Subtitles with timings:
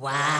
[0.00, 0.39] 와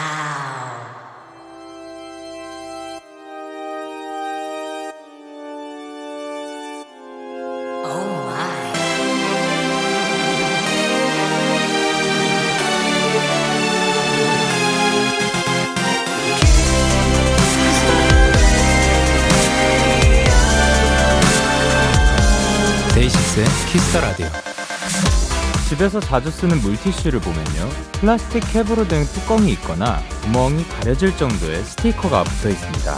[25.81, 27.69] 집에서 자주 쓰는 물티슈를 보면요.
[27.93, 32.97] 플라스틱 캡으로 된 뚜껑이 있거나 구멍이 가려질 정도의 스티커가 붙어 있습니다.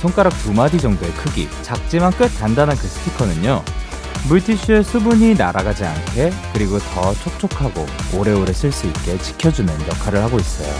[0.00, 3.62] 손가락 두 마디 정도의 크기, 작지만 꽤 단단한 그 스티커는요.
[4.28, 10.74] 물티슈의 수분이 날아가지 않게 그리고 더 촉촉하고 오래오래 쓸 수 있게 지켜주는 역할을 하고 있어요.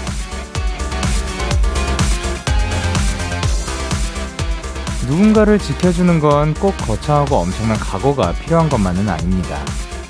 [5.06, 9.64] 누군가를 지켜주는 건 꼭 거창하고 엄청난 각오가 필요한 것만은 아닙니다.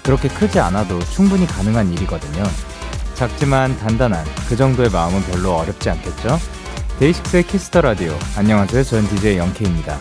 [0.04, 2.44] 그렇게 크지 않아도 충분히 가능한 일이거든요.
[3.14, 6.38] 작지만 단단한 그 정도의 마음은 별로 어렵지 않겠죠?
[7.00, 8.16] DAY6의 Kiss the Radio.
[8.36, 8.84] 안녕하세요.
[8.84, 9.98] 저는 DJ Young K입니다.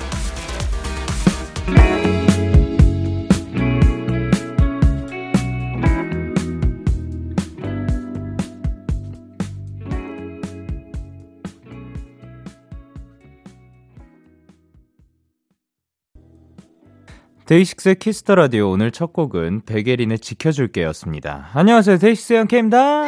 [17.45, 21.49] DAY6의 Kiss the Radio 오늘 첫 곡은 백예린의 지켜줄게였습니다.
[21.53, 21.97] 안녕하세요.
[21.97, 23.03] DAY6 Young K입니다.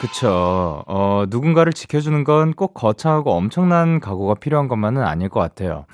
[0.00, 0.82] 그쵸.
[0.86, 5.86] 어, 누군가를 지켜주는 건 꼭 거창하고 엄청난 각오가 필요한 것만은 아닐 것 같아요.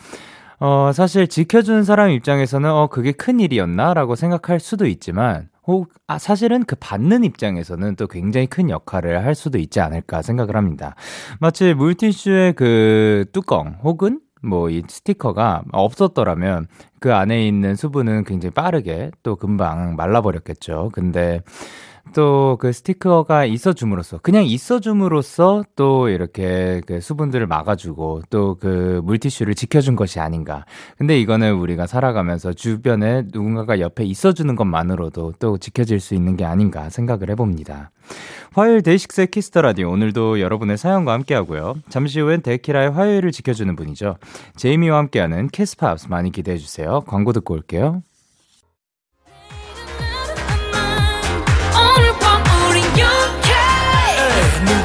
[0.60, 3.94] 어, 사실 지켜주는 사람 입장에서는 어, 그게 큰 일이었나?
[3.94, 9.34] 라고 생각할 수도 있지만, 혹, 아, 사실은 그 받는 입장에서는 또 굉장히 큰 역할을 할
[9.34, 10.94] 수도 있지 않을까 생각을 합니다.
[11.41, 16.66] 마치 물티슈의 그 뚜껑 혹은 뭐 이 스티커가 없었더라면
[17.00, 20.91] 그 안에 있는 수분은 굉장히 빠르게 또 금방 말라버렸겠죠.
[20.92, 21.42] 근데
[22.17, 29.97] 또 그 스티커가 있어줌으로써 그냥 있어줌으로써 또 이렇게 그 수분들을 막아주고 또 그 물티슈를 지켜준
[29.97, 30.64] 것이 아닌가.
[30.97, 36.88] 근데 이거는 우리가 살아가면서 주변에 누군가가 옆에 있어주는 것만으로도 또 지켜질 수 있는 게 아닌가
[36.88, 37.91] 생각을 해봅니다.
[38.55, 41.75] 화요일 데이식스의 Kiss the Radio 오늘도 여러분의 사연과 함께하고요.
[41.91, 44.16] 잠시 후엔 데키라의 화요일을 지켜주는 분이죠.
[44.56, 47.03] 제이미와 함께하는 키스팝스 많이 기대해 주세요.
[47.06, 48.03] 광고 듣고 올게요.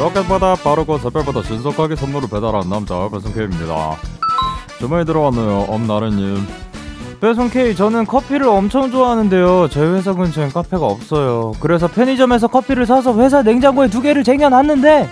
[0.00, 3.96] 로켓보다 빠르고 새별보다 신속하게 선물을 배달한 남자 배송 K입니다.
[4.78, 5.66] 주문이 들어왔네요.
[5.68, 6.38] 엄나래님.
[7.20, 9.68] 배송 K 저는 커피를 엄청 좋아하는데요.
[9.68, 11.52] 저희 회사 근처엔 카페가 없어요.
[11.60, 15.10] 그래서 편의점에서 커피를 사서 회사 냉장고에 두 개를 쟁여놨는데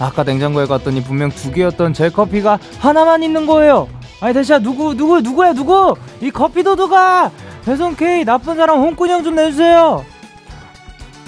[0.00, 3.88] 아까 냉장고에 갔더니 분명 두 개였던 제 커피가 하나만 있는 거예요.
[4.20, 5.94] 아니 대체 누구 누구 누구야 누구?
[6.20, 7.30] 이 커피 도둑아!
[7.64, 10.04] 배송 K 나쁜 사람 홍군형 좀 내주세요.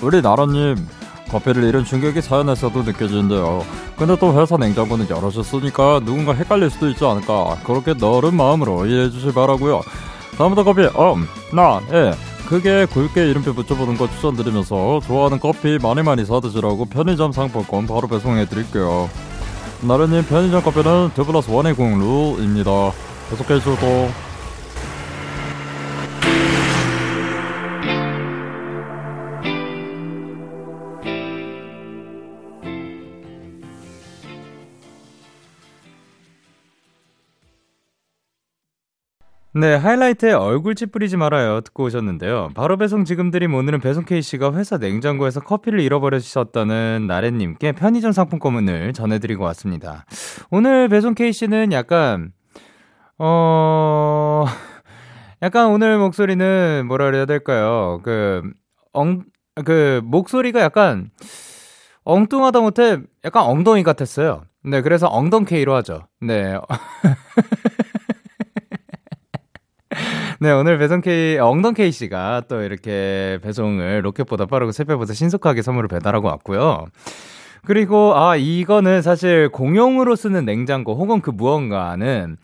[0.03, 0.89] 우리 나라님
[1.33, 3.65] 커피를 잃은 충격이 사연에서도 느껴지는데요.
[3.97, 7.57] 근데 또 회사 냉장고는 열어줬으니까 누군가 헷갈릴 수도 있지 않을까.
[7.65, 9.81] 그렇게 너른 마음으로 이해해 주실 바라고요.
[10.37, 12.13] 다음부터 커피 엄, 나, 예.
[12.49, 18.47] 크게 굵게 이름표 붙여보는 거 추천드리면서 좋아하는 커피 많이 많이 사드시라고 편의점 상품권 바로 배송해
[18.47, 19.09] 드릴게요.
[19.81, 22.71] 나르님 편의점 커피는 드 플러스 원의 공룰입니다.
[23.31, 24.11] 계속해 주도.
[39.55, 41.61] 네, 하이라이트에 얼굴 찌푸리지 말아요.
[41.61, 42.53] 듣고 오셨는데요.
[42.55, 49.45] 바로 배송 지금 드림 오늘은 배송 K씨가 회사 냉장고에서 커피를 잃어버리셨다는 나래님께 편의점 상품권을 전해드리고
[49.45, 50.07] 왔습니다.
[50.51, 52.33] 오늘 배송 K씨는 약간,
[53.19, 54.47] 어,
[55.43, 58.01] 약간 오늘 목소리는 뭐라 그래야 될까요?
[58.03, 58.43] 그,
[58.95, 59.25] 엉,
[59.67, 61.11] 그, 목소리가 약간
[62.05, 64.45] 엉뚱하다 못해 약간 엉덩이 같았어요.
[64.65, 66.09] 네, 그래서 엉덩 K로 하죠.
[66.23, 66.57] 네.
[70.43, 76.27] 네, 오늘 배송 K, 엉덩 K씨가 또 이렇게 배송을 로켓보다 빠르고 새벽보다 신속하게 선물을 배달하고
[76.27, 76.87] 왔고요.
[77.65, 82.37] 그리고, 아, 이거는 사실 공용으로 쓰는 냉장고 혹은 그 무언가는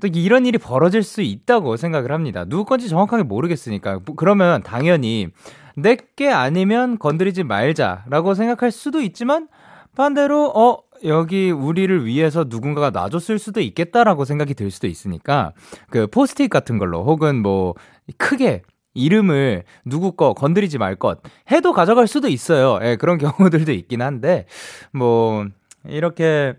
[0.00, 2.44] 또 이런 일이 벌어질 수 있다고 생각을 합니다.
[2.44, 4.00] 누구 건지 정확하게 모르겠으니까.
[4.16, 5.28] 그러면 당연히
[5.76, 9.46] 내게 아니면 건드리지 말자라고 생각할 수도 있지만
[9.94, 15.52] 반대로 어 여기 우리를 위해서 누군가가 놔줬을 수도 있겠다라고 생각이 들 수도 있으니까
[15.90, 17.74] 그 포스트잇 같은 걸로 혹은 뭐
[18.18, 18.62] 크게
[18.94, 21.20] 이름을 누구 거 건드리지 말 것
[21.50, 22.78] 해도 가져갈 수도 있어요.
[22.82, 24.46] 예, 그런 경우들도 있긴 한데
[24.92, 25.46] 뭐
[25.86, 26.54] 이렇게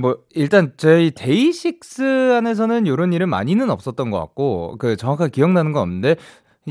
[0.00, 5.82] 뭐 일단 저희 데이식스 안에서는 이런 일은 많이는 없었던 것 같고 그 정확하게 기억나는 건
[5.82, 6.16] 없는데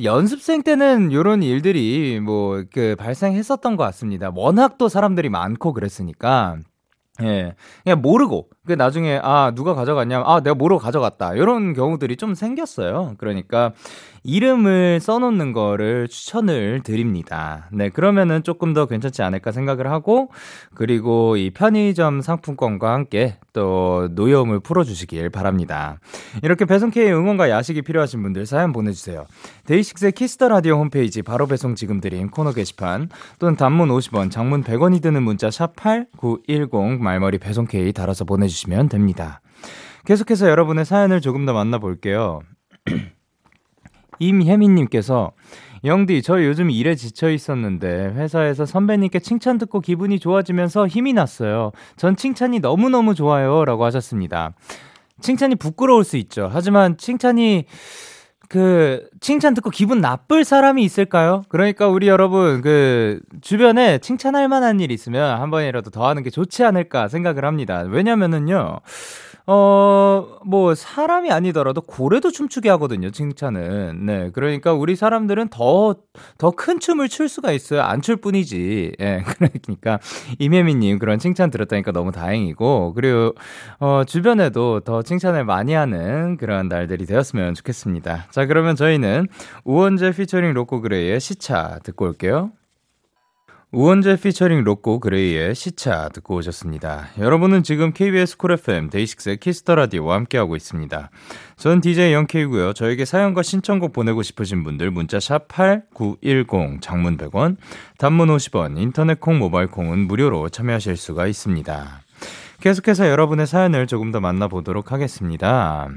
[0.04, 4.32] 연습생 때는 이런 일들이 뭐 그 발생했었던 것 같습니다.
[4.36, 6.58] 워낙 또 사람들이 많고 그랬으니까.
[7.22, 7.54] 예.
[7.84, 11.34] 그냥 모르고, 그 나중에, 아, 누가 가져갔냐, 아, 내가 모르고 가져갔다.
[11.34, 13.16] 이런 경우들이 좀 생겼어요.
[13.18, 13.74] 그러니까,
[14.24, 17.68] 이름을 써놓는 거를 추천을 드립니다.
[17.72, 20.30] 네, 그러면은 조금 더 괜찮지 않을까 생각을 하고,
[20.74, 26.00] 그리고 이 편의점 상품권과 함께 또 노여움을 풀어주시길 바랍니다.
[26.42, 29.26] 이렇게 배송K의 응원과 야식이 필요하신 분들 사연 보내주세요.
[29.66, 33.10] 데이식스의 Kiss the Radio 홈페이지 바로 배송 지금 드림 코너 게시판
[33.40, 38.24] 또는 단문 50원, 장문 100원이 드는 문자 샵 8910 말머리 배송K 달아서
[38.54, 39.42] 보내주시면 됩니다.
[40.06, 42.42] 계속해서 여러분의 사연을 조금 더 만나볼게요.
[44.20, 45.32] 임혜민님께서
[45.84, 51.72] 영디, 저 요즘 일에 지쳐 있었는데 회사에서 선배님께 칭찬 듣고 기분이 좋아지면서 힘이 났어요.
[51.98, 53.66] 전 칭찬이 너무너무 좋아요.
[53.66, 54.54] 라고 하셨습니다.
[55.20, 56.50] 칭찬이 부끄러울 수 있죠.
[56.52, 57.66] 하지만 칭찬이
[58.54, 61.42] 그 칭찬 듣고 기분 나쁠 사람이 있을까요?
[61.50, 66.64] 그러니까 우리 여러분 그 주변에 칭찬할 만한 일 있으면 한 번이라도 더 하는 게 좋지
[66.64, 67.84] 않을까 생각을 합니다.
[67.88, 68.82] 왜냐면은요.
[69.46, 74.06] 어, 뭐, 사람이 아니더라도 고래도 춤추게 하거든요, 칭찬은.
[74.06, 74.30] 네.
[74.32, 75.96] 그러니까 우리 사람들은 더,
[76.38, 77.82] 더 큰 춤을 출 수가 있어요.
[77.82, 78.94] 안 출 뿐이지.
[79.00, 79.04] 예.
[79.06, 79.24] 네,
[79.64, 80.00] 그러니까,
[80.40, 83.34] 이혜미님 그런 칭찬 들었다니까 너무 다행이고, 그리고,
[83.80, 88.28] 어, 주변에도 더 칭찬을 많이 하는 그런 날들이 되었으면 좋겠습니다.
[88.32, 89.28] 자, 그러면 저희는
[89.66, 92.52] 우원재 피처링 로꼬 그레이의 시차 듣고 올게요.
[93.76, 97.08] 우원재 피처링 로꼬 그레이의 시차 듣고 오셨습니다.
[97.18, 101.10] 여러분은 지금 KBS Cool FM 데이식스의 Kiss the Radio와 함께하고 있습니다.
[101.58, 102.74] 전 DJ 영케이고요.
[102.74, 107.58] 저에게 사연과 신청곡 보내고 싶으신 분들 문자 샵 8910 장문 100원,
[107.98, 112.02] 단문 50원, 인터넷 콩, 모바일 콩은 무료로 참여하실 수가 있습니다.
[112.62, 115.90] 계속해서 여러분의 사연을 조금 더 만나보도록 하겠습니다.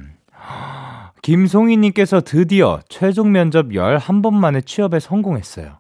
[1.21, 5.79] 김송희님께서 드디어 최종 면접 11번 만에 취업에 성공했어요.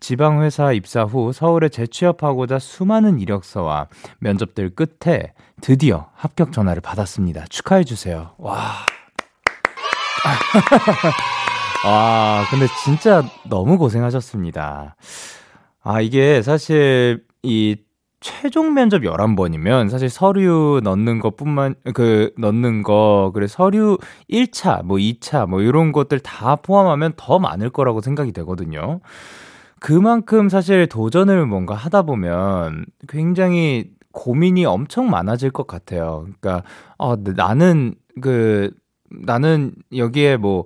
[0.00, 3.88] 지방회사 입사 후 서울에 재취업하고자 수많은 이력서와
[4.18, 7.46] 면접들 끝에 드디어 합격 전화를 받았습니다.
[7.48, 8.34] 축하해주세요.
[8.38, 8.86] 와.
[11.86, 14.96] 와, 근데 진짜 너무 고생하셨습니다.
[15.82, 17.76] 아, 이게 사실 이
[18.20, 24.96] 최종 면접 11번이면 사실 서류 넣는 것 뿐만, 그, 넣는 거, 그래, 서류 1차, 뭐
[24.96, 29.00] 2차, 뭐 이런 것들 다 포함하면 더 많을 거라고 생각이 되거든요.
[29.80, 36.26] 그만큼 사실 도전을 뭔가 하다 보면 굉장히 고민이 엄청 많아질 것 같아요.
[36.40, 36.62] 그러니까,
[36.98, 38.70] 어, 나는 그,
[39.10, 40.64] 나는 여기에 뭐,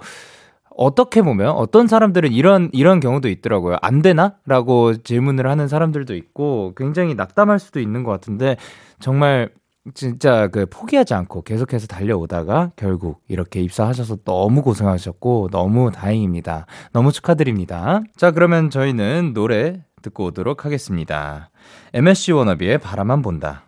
[0.77, 3.77] 어떻게 보면 어떤 사람들은 이런 이런 경우도 있더라고요.
[3.83, 8.57] 안 되나?라고 질문을 하는 사람들도 있고 굉장히 낙담할 수도 있는 것 같은데
[9.01, 9.51] 정말
[9.94, 16.67] 진짜 그 포기하지 않고 계속해서 달려오다가 결국 이렇게 입사하셔서 너무 고생하셨고 너무 다행입니다.
[16.93, 18.03] 너무 축하드립니다.
[18.17, 21.50] 자, 그러면 저희는 노래 듣고 오도록 하겠습니다.
[21.94, 23.65] MSC 워너비의 바라만 본다.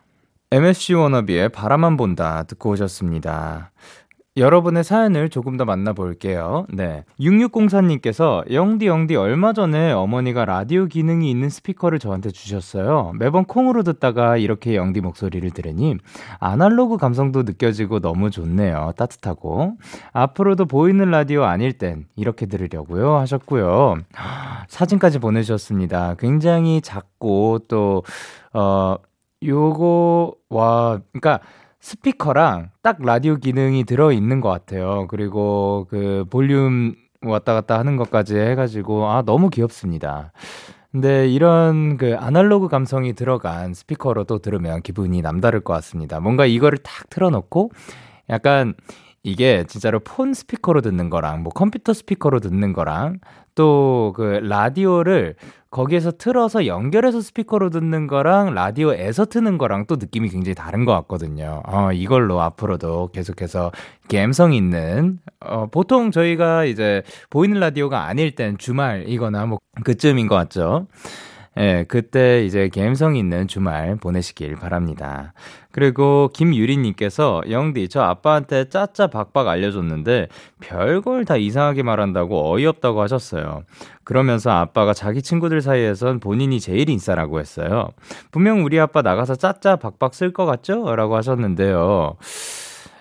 [0.51, 3.73] MSC 워너비의 바라만 본다 듣고 오셨습니다.
[4.35, 6.67] 여러분의 사연을 조금 더 만나볼게요.
[6.73, 7.05] 네.
[7.21, 13.13] 6604님께서 영디 영디 얼마 전에 어머니가 라디오 기능이 있는 스피커를 저한테 주셨어요.
[13.19, 15.97] 매번 콩으로 듣다가 이렇게 영디 목소리를 들으니
[16.39, 18.93] 아날로그 감성도 느껴지고 너무 좋네요.
[18.97, 19.75] 따뜻하고.
[20.15, 23.97] 앞으로도 보이는 라디오 아닐 땐 이렇게 들으려고요 하셨고요.
[24.69, 26.15] 사진까지 보내주셨습니다.
[26.19, 28.03] 굉장히 작고 또,
[28.55, 28.97] 어,
[29.45, 31.41] 요거, 와, 그니까,
[31.83, 35.07] 스피커랑 딱 라디오 기능이 들어 있는 것 같아요.
[35.09, 40.33] 그리고 그 볼륨 왔다 갔다 하는 것까지 해가지고 아 너무 귀엽습니다.
[40.93, 46.21] 근데 이런 그 아날로그 감성이 들어간 스피커로 또 들으면 기분이 남다를 것 같습니다.
[46.21, 47.73] 뭔가 이거를 탁 틀어놓고
[48.31, 48.75] 약간
[49.25, 53.19] 이게 진짜로 폰 스피커로 듣는 거랑 뭐 컴퓨터 스피커로 듣는 거랑
[53.55, 55.35] 또 그 라디오를
[55.71, 61.63] 거기에서 틀어서 연결해서 스피커로 듣는 거랑 라디오에서 트는 거랑 또 느낌이 굉장히 다른 것 같거든요.
[61.67, 63.73] 어, 이걸로 앞으로도 계속해서
[64.11, 70.87] 감성 있는, 어, 보통 저희가 이제 보이는 라디오가 아닐 땐 주말이거나 뭐 그쯤인 것 같죠.
[71.59, 75.35] 예, 그때 이제 감성 있는 주말 보내시길 바랍니다.
[75.71, 80.29] 그리고 김유리님께서 영디 저 아빠한테 짜짜 박박 알려줬는데
[80.61, 83.65] 별걸 다 이상하게 말한다고 어이없다고 하셨어요.
[84.05, 87.91] 그러면서 아빠가 자기 친구들 사이에선 본인이 제일 인싸라고 했어요.
[88.31, 90.95] 분명 우리 아빠 나가서 짜짜 박박 쓸 것 같죠?
[90.97, 92.17] 라고 하셨는데요.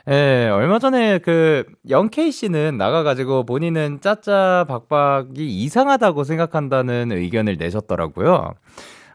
[0.10, 8.54] 예, 얼마 전에 그 영케이 씨는 나가가지고 본인은 짜짜 박박이 이상하다고 생각한다는 의견을 내셨더라고요.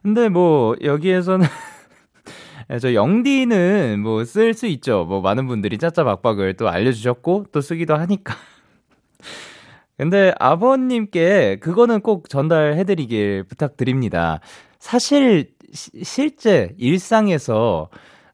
[0.03, 1.47] 근데 뭐 여기에서는
[2.71, 5.05] 예, 저 영디는 뭐 쓸 수 있죠.
[5.09, 8.35] 뭐 많은 분들이 짜짜 박박을 또 알려주셨고 또 쓰기도 하니까.
[9.99, 14.41] 근데 아버님께 그거는 꼭 전달해드리길 부탁드립니다.
[14.79, 17.89] 사실 시, 실제 일상에서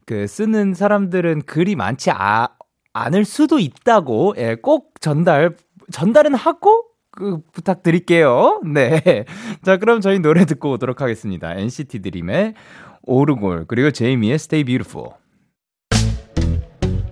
[0.06, 2.48] 그 쓰는 사람들은 글이 많지 아,
[2.92, 5.56] 않을 수도 있다고 예, 꼭 전달
[5.90, 8.60] 전달은 하고 그 부탁드릴게요.
[8.66, 9.24] 네.
[9.62, 11.54] 자, 그럼 저희 노래 듣고 오도록 하겠습니다.
[11.54, 12.54] NCT 드림의
[13.02, 15.10] 오르골 그리고 제이미의 Stay Beautiful.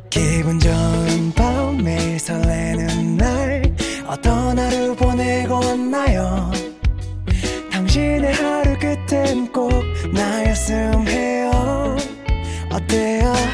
[0.09, 3.63] 기분 좋은 밤 매일 설레는 날
[4.07, 4.90] 어떤 하루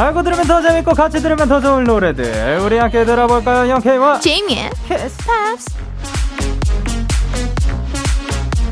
[0.00, 2.60] 알고 들으면 더 재밌고 같이 들으면 더 좋은 노래들.
[2.64, 5.78] 우리 함께 들어볼까요 영케이와 제이미의 키스 팝스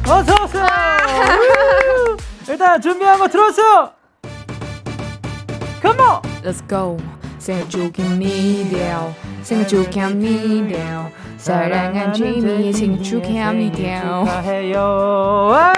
[0.08, 0.66] 어서 오세요!
[2.48, 3.92] 일단 준비한 거 들었어!
[5.82, 6.22] Come on!
[6.42, 6.96] Let's go.
[7.38, 9.14] 생일 축하합니다.
[9.42, 11.10] 생일 축하합니다.
[11.36, 13.76] 사랑한 제이미 생일 축하합니다.
[14.24, 15.50] 축하해요.
[15.52, 15.72] 아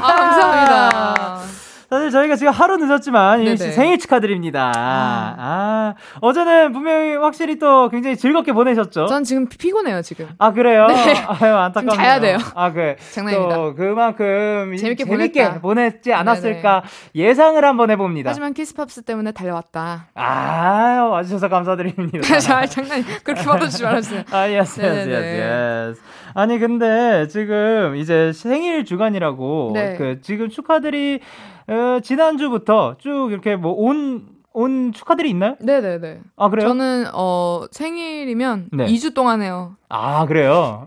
[0.00, 1.55] 감사합니다
[1.88, 4.72] 사실 저희가 지금 하루 늦었지만 유미 씨 생일 축하드립니다.
[4.74, 5.34] 아.
[5.38, 5.94] 아.
[6.20, 9.06] 어제는 분명히 확실히 또 굉장히 즐겁게 보내셨죠?
[9.06, 10.28] 전 지금 피곤해요 지금.
[10.38, 10.86] 아 그래요?
[10.88, 11.14] 네.
[11.26, 11.96] 아유 안타깝네요.
[11.96, 12.38] 자야 돼요.
[12.54, 12.96] 아 그래.
[13.12, 13.54] 장난입니다.
[13.56, 16.82] 또 그만큼 재밌게, 재밌게 보냈지 않았을까
[17.14, 17.28] 네네.
[17.28, 18.30] 예상을 한번 해봅니다.
[18.30, 20.08] 하지만 키스팝스 때문에 달려왔다.
[20.14, 22.20] 아 와주셔서 감사드립니다.
[22.40, 24.22] 잘 장난 그렇게 받아주지 말았어요.
[24.32, 26.00] 아 yes yes yes.
[26.34, 29.94] 아니 근데 지금 이제 생일 주간이라고 네.
[29.96, 31.20] 그 지금 축하들이
[31.68, 35.56] 어, 지난주부터 쭉 이렇게 뭐 온, 온 축하들이 있나요?
[35.60, 36.20] 네네네.
[36.36, 36.68] 아, 그래요?
[36.68, 38.86] 저는, 어, 생일이면 네.
[38.86, 39.76] 2주 동안 해요.
[39.88, 40.86] 아, 그래요?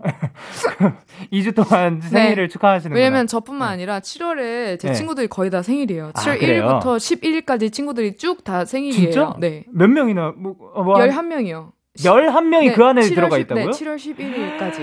[1.32, 2.52] 2주 동안 생일을 네.
[2.52, 3.04] 축하하시는 거예요?
[3.04, 3.72] 왜냐면 저뿐만 네.
[3.74, 4.94] 아니라 7월에 제 네.
[4.94, 6.12] 친구들이 거의 다 생일이에요.
[6.12, 9.10] 7월 아, 1일부터 11일까지 친구들이 쭉 다 생일이에요.
[9.12, 9.34] 진짜?
[9.38, 9.64] 네.
[9.70, 10.32] 몇 명이나?
[10.36, 11.72] 뭐, 뭐 11명이요.
[11.98, 13.64] 11명이 네, 그 안에 7월 들어가 10, 있다고요?
[13.66, 14.80] 네, 7월 11일까지.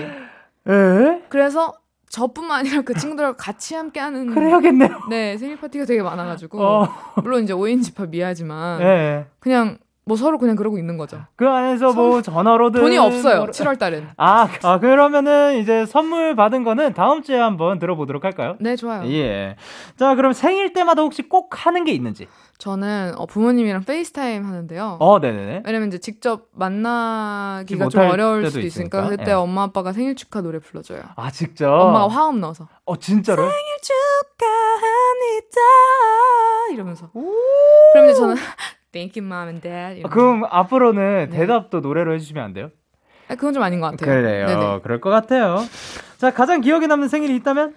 [0.70, 1.22] 에?
[1.28, 1.72] 그래서
[2.10, 5.02] 저뿐만 아니라 그 친구들하고 같이 함께 하는 그래야겠네요.
[5.10, 6.88] 네, 생일 파티가 되게 많아 가지고 어.
[7.22, 9.26] 물론 이제 5인 집합 이해하지만 네.
[9.38, 11.20] 그냥 뭐 서로 그냥 그러고 있는 거죠.
[11.36, 13.40] 그 안에서 뭐 전화로든 돈이 없어요.
[13.40, 13.46] 뭐...
[13.48, 14.08] 7월 달은.
[14.16, 18.56] 아, 아, 그러면은 이제 선물 받은 거는 다음 주에 한번 들어보도록 할까요?
[18.58, 19.06] 네, 좋아요.
[19.10, 19.56] 예.
[19.96, 22.26] 자, 그럼 생일 때마다 혹시 꼭 하는 게 있는지?
[22.58, 24.96] 저는 어, 부모님이랑 FaceTime 하는데요.
[24.98, 25.62] 어, 네네네.
[25.64, 29.16] 왜냐면 이제 직접 만나기가 좀 어려울 수도 있으니까, 있으니까.
[29.16, 29.34] 그때 예.
[29.34, 31.02] 엄마 아빠가 생일 축하 노래 불러줘요.
[31.14, 31.70] 아 직접?
[31.72, 32.68] 엄마가 화음 넣어서.
[32.84, 33.42] 어 진짜로?
[33.42, 35.60] 생일 축하합니다
[36.72, 37.10] 이러면서.
[37.92, 38.34] 그럼 이제 저는
[38.90, 40.02] Thank you, mom and dad.
[40.04, 41.36] 아, 그럼 앞으로는 네.
[41.36, 42.70] 대답도 노래로 해주시면 안 돼요?
[43.28, 44.10] 아, 그건 좀 아닌 것 같아요.
[44.10, 44.46] 그래요.
[44.46, 44.80] 네네.
[44.82, 45.58] 그럴 것 같아요.
[46.16, 47.76] 자 가장 기억에 남는 생일이 있다면?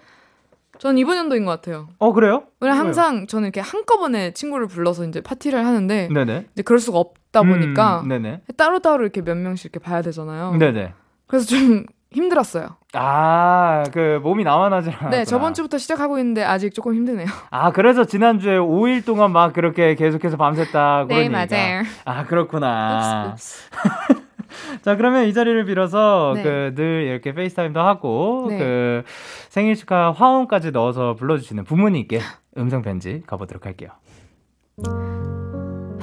[0.82, 1.86] 저는 이번 연도인 것 같아요.
[2.00, 2.42] 어 그래요?
[2.58, 6.46] 왜냐 항상 저는 이렇게 한꺼번에 친구를 불러서 이제 파티를 하는데 네네.
[6.54, 8.40] 이제 그럴 수가 없다 보니까 음, 네네.
[8.56, 10.56] 따로 따로 이렇게 몇 명씩 이렇게 봐야 되잖아요.
[10.56, 10.92] 네네.
[11.28, 12.70] 그래서 좀 힘들었어요.
[12.94, 17.28] 아, 그 몸이 나와나지 않았 네, 저번 주부터 시작하고 있는데 아직 조금 힘드네요.
[17.50, 21.46] 아, 그래서 지난주에 5일 동안 막 그렇게 계속해서 밤샜다 네, 그러니까.
[21.56, 21.82] 맞아요.
[22.04, 23.34] 아, 그렇구나.
[23.38, 23.68] 읍스,
[24.10, 24.21] 읍스.
[24.82, 26.42] 자, 그러면 이 자리를 빌어서 네.
[26.42, 28.58] 그늘 이렇게 페이스타임도 하고 네.
[28.58, 29.02] 그
[29.48, 32.20] 생일 축하 화음까지 넣어서 불러주시는 부모님께
[32.58, 33.90] 음성 편지 가보도록 할게요.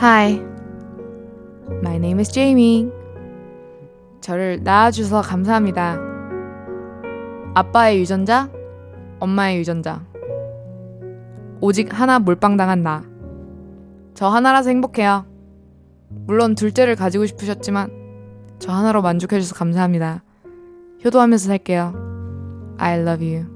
[0.01, 0.41] Hi,
[1.83, 2.89] my name is Jamie.
[4.21, 5.97] 저를 낳아주셔서 감사합니다.
[7.55, 8.49] 아빠의 유전자,
[9.19, 10.01] 엄마의 유전자.
[11.61, 13.03] 오직 하나 몰빵당한 나.
[14.13, 15.25] 저 하나라서 행복해요.
[16.09, 17.98] 물론 둘째를 가지고 싶으셨지만
[18.59, 20.23] 저 하나로 만족해주셔서 감사합니다.
[21.03, 22.75] 효도하면서 살게요.
[22.77, 23.47] I love you.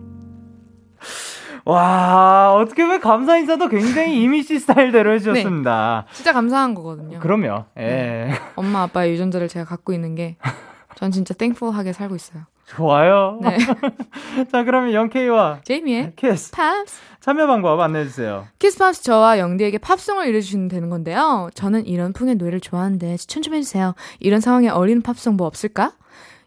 [1.65, 6.05] 와, 어떻게 보면 감사 인사도 굉장히 제이미 씨 스타일대로 해주셨습니다.
[6.07, 7.19] 네, 진짜 감사한 거거든요.
[7.19, 7.65] 그럼요.
[7.77, 7.81] 예.
[7.81, 8.31] 네.
[8.55, 10.37] 엄마 아빠의 유전자를 제가 갖고 있는 게
[10.95, 12.43] 전 진짜 thankful하게 살고 있어요.
[12.65, 13.39] 좋아요.
[13.41, 13.57] 네.
[14.51, 16.99] 자, 그러면 영케이와 제이미의 키스 팝스.
[17.19, 18.47] 참여 방법 안내해 주세요.
[18.59, 21.49] 키스 팝스 저와 영디에게 팝송을 의뢰해주시면 되는 건데요.
[21.53, 23.95] 저는 이런 풍의 노래를 좋아하는데 추천 좀 해주세요.
[24.19, 25.93] 이런 상황에 어울리는 팝송 뭐 없을까?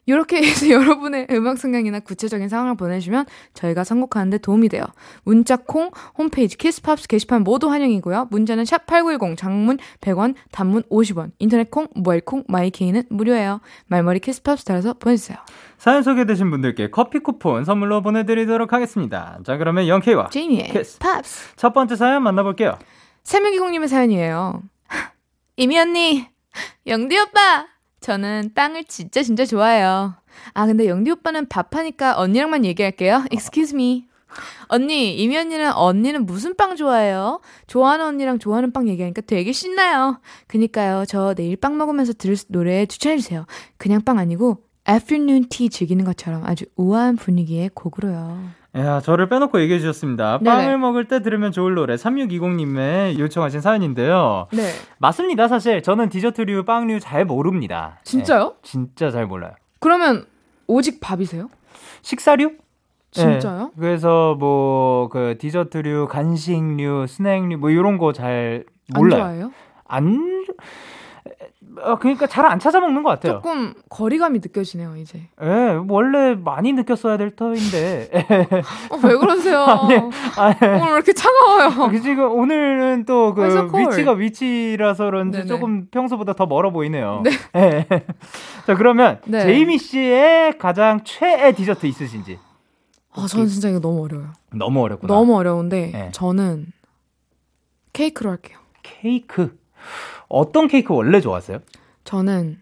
[0.07, 4.85] 이렇게 해서 여러분의 음악 성향이나 구체적인 상황을 보내주시면 저희가 선곡하는데 도움이 돼요.
[5.25, 8.29] 문자, 콩, 홈페이지, 키스팝스 게시판 모두 환영이고요.
[8.31, 13.61] 문자는 샵8910, 장문 100원, 단문 50원, 인터넷 콩, 모바일 콩, 마이케이는 무료예요.
[13.89, 15.37] 말머리 키스팝스 달아서 보내주세요.
[15.77, 19.41] 사연 소개되신 분들께 커피 쿠폰 선물로 보내드리도록 하겠습니다.
[19.45, 20.99] 자, 그러면 영케이와 제이미의 키스.
[20.99, 21.57] 팝스.
[21.57, 22.79] 첫 번째 사연 만나볼게요.
[23.25, 24.63] 세명기공님의 사연이에요.
[25.57, 26.27] 이미 언니,
[26.87, 27.67] 영디 오빠,
[28.07, 30.15] 저는 빵을 진짜 진짜 좋아해요.
[30.55, 33.25] 아, 근데 영디 오빠는 밥하니까 언니랑만 얘기할게요.
[33.33, 34.07] Excuse me.
[34.69, 37.41] 언니, 이미 언니는 언니는 무슨 빵 좋아해요?
[37.67, 40.21] 좋아하는 언니랑 좋아하는 빵 얘기하니까 되게 신나요.
[40.47, 43.45] 그니까요, 저 내일 빵 먹으면서 들을 노래 추천해주세요.
[43.77, 48.41] 그냥 빵 아니고, afternoon tea 즐기는 것처럼 아주 우아한 분위기의 곡으로요.
[48.77, 50.39] 야, 저를 빼놓고 얘기해 주셨습니다.
[50.43, 50.51] 네네.
[50.51, 54.49] 빵을 먹을 때 들으면 좋을 노래 3620님의 요청하신 사연인데요.
[54.53, 54.71] 네.
[54.99, 55.83] 맞습니다, 사실.
[55.83, 57.99] 저는 디저트류, 빵류 잘 모릅니다.
[58.05, 58.45] 진짜요?
[58.45, 59.53] 네, 진짜 잘 몰라요.
[59.81, 60.27] 그러면
[60.67, 61.49] 오직 밥이세요?
[62.03, 62.53] 식사류?
[63.13, 63.71] 진짜요?
[63.75, 68.65] 네, 그래서 뭐, 그 디저트류, 간식류, 스낵류, 뭐 이런 거잘안
[68.95, 69.19] 몰라요.
[69.21, 69.53] 좋아해요?
[69.89, 70.45] 안,
[71.83, 73.35] 어, 그러니까 잘 안 찾아 먹는 것 같아요.
[73.35, 75.29] 조금 거리감이 느껴지네요, 이제.
[75.43, 78.11] 예, 원래 많이 느꼈어야 될 터인데.
[78.91, 79.65] 어, 왜 그러세요?
[79.67, 80.57] 아니, 아니.
[80.63, 81.91] 오늘 왜 이렇게 차가워요?
[81.91, 83.71] 그 지금 오늘은 또 그?
[83.79, 85.49] 위치가 위치라서 그런지 네네.
[85.49, 87.23] 조금 평소보다 더 멀어 보이네요.
[87.25, 87.31] 네.
[87.57, 87.87] 예.
[88.67, 89.43] 자, 그러면 네.
[89.43, 92.39] 제이미 씨의 가장 최애 디저트 있으신지?
[93.13, 94.33] 아, 저는 진짜 이거 너무 어려워요.
[94.53, 95.13] 너무 어렵구나.
[95.13, 96.11] 너무 어려운데, 네.
[96.13, 96.67] 저는
[97.93, 98.59] 케이크로 할게요.
[98.83, 99.57] 케이크.
[100.29, 101.59] 어떤 케이크 원래 좋아하세요?
[102.05, 102.61] 저는,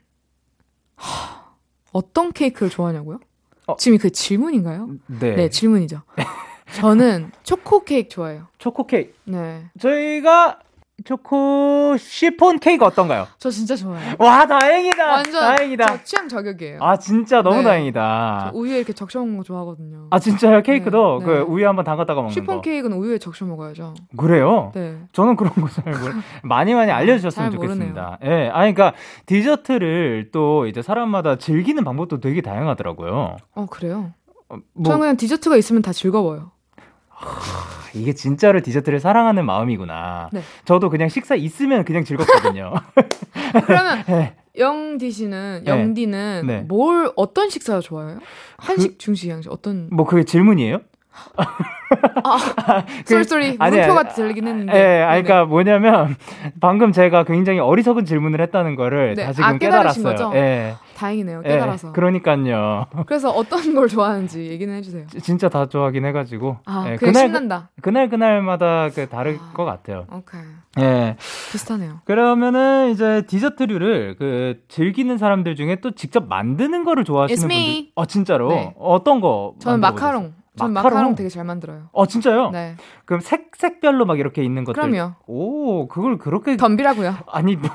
[0.96, 1.44] 하,
[1.92, 3.20] 어떤 케이크를 좋아하냐고요?
[3.66, 3.76] 어.
[3.76, 4.88] 지금 그 질문인가요?
[5.06, 5.34] 네.
[5.36, 6.02] 네, 질문이죠.
[6.76, 8.48] 저는 초코 케이크 좋아해요.
[8.58, 9.14] 초코 케이크.
[9.24, 9.64] 네.
[9.78, 10.60] 저희가
[11.02, 13.26] 초코 시폰 케이크 어떤가요?
[13.38, 14.14] 저 진짜 좋아해요.
[14.20, 15.06] 와, 다행이다.
[15.10, 15.86] 완전 다행이다.
[15.86, 16.78] 저 취향 저격이에요.
[16.80, 17.64] 아, 진짜 너무 네.
[17.64, 18.50] 다행이다.
[18.52, 20.06] 저 우유에 이렇게 적셔 먹는 거 좋아하거든요.
[20.10, 20.62] 아, 진짜요?
[20.62, 21.40] 케이크도 네, 그 네.
[21.40, 22.60] 우유 한번 담갔다가 먹는 시폰 거.
[22.62, 23.94] 케이크는 우유에 적셔 먹어야죠.
[24.16, 24.70] 그래요?
[24.74, 25.00] 네.
[25.12, 26.14] 저는 그런 거잘 몰라.
[26.44, 28.18] 많이 많이 알려주셨으면 잘 좋겠습니다.
[28.24, 33.36] 예, 아니, 그러니까 디저트를 또 이제 사람마다 즐기는 방법도 되게 다양하더라고요.
[33.56, 34.12] 어, 그래요?
[34.48, 36.52] 어, 저는 뭐, 그냥 디저트가 있으면 다 즐거워요.
[37.94, 40.28] 이게 진짜로 디저트를 사랑하는 마음이구나.
[40.32, 40.42] 네.
[40.64, 42.74] 저도 그냥 식사 있으면 그냥 즐겁거든요.
[43.66, 44.34] 그러면 네.
[44.58, 45.70] 영디 씨는 네.
[45.70, 46.60] 영디는 네.
[46.66, 48.18] 뭘 어떤 식사 좋아해요?
[48.58, 49.88] 한식, 중식, 양식 어떤?
[49.90, 50.80] 뭐 그게 질문이에요?
[51.36, 54.72] 아, 그- 쏠쏠이 아니, 아니, 들리긴 했는데.
[54.72, 55.06] 예, 네네.
[55.22, 56.16] 그러니까 뭐냐면
[56.60, 59.24] 방금 제가 굉장히 어리석은 질문을 했다는 거를 네.
[59.26, 60.28] 다시금 아, 깨달으신 깨달았어요.
[60.30, 60.38] 거죠?
[60.38, 60.74] 예.
[60.94, 61.42] 다행이네요.
[61.44, 61.92] 예, 깨달아서.
[61.92, 62.86] 그러니까요.
[63.06, 65.06] 그래서 어떤 걸 좋아하는지 얘기는 해주세요.
[65.22, 66.58] 진짜 다 좋아하긴 해가지고.
[66.64, 67.70] 아, 예, 그냥 신난다.
[67.82, 69.52] 그날 그날마다 그 다를 아.
[69.52, 70.06] 것 같아요.
[70.10, 70.40] 오케이.
[70.80, 71.16] 예.
[71.52, 72.00] 비슷하네요.
[72.04, 77.86] 그러면은 이제 디저트류를 그 즐기는 사람들 중에 또 직접 만드는 거를 좋아하시는 분들.
[77.94, 78.48] 어 진짜로?
[78.48, 78.74] 네.
[78.78, 79.54] 어떤 거?
[79.60, 79.80] 저는?
[79.80, 80.32] 마카롱.
[80.56, 80.94] 전 마카롱?
[80.94, 81.88] 마카롱 되게 잘 만들어요.
[81.92, 82.50] 어 진짜요?
[82.50, 82.76] 네.
[83.06, 84.80] 그럼 색 색별로 막 이렇게 있는 것들.
[84.80, 85.14] 그럼요.
[85.26, 87.12] 오 그걸 그렇게 덤비라고요.
[87.26, 87.68] 아니 뭐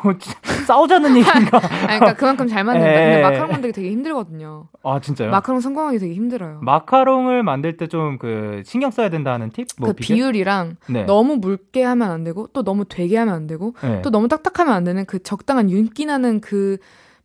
[0.66, 1.58] 싸우자는 얘기인가?
[1.58, 2.90] 아니, 그러니까 그만큼 잘 만든다.
[2.90, 2.94] 예.
[2.94, 4.70] 근데 마카롱 만들기 되게 힘들거든요.
[4.84, 5.30] 아 진짜요?
[5.30, 6.60] 마카롱 성공하기 되게 힘들어요.
[6.62, 9.68] 마카롱을 만들 때 좀 그 신경 써야 된다 하는 팁?
[9.78, 10.16] 뭐 그 비결?
[10.16, 11.04] 비율이랑 네.
[11.06, 14.02] 너무 묽게 하면 안 되고 또 너무 되게 하면 안 되고 네.
[14.04, 16.78] 또 너무 딱딱하면 안 되는 그 적당한 윤기 나는 그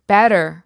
[0.09, 0.62] batter,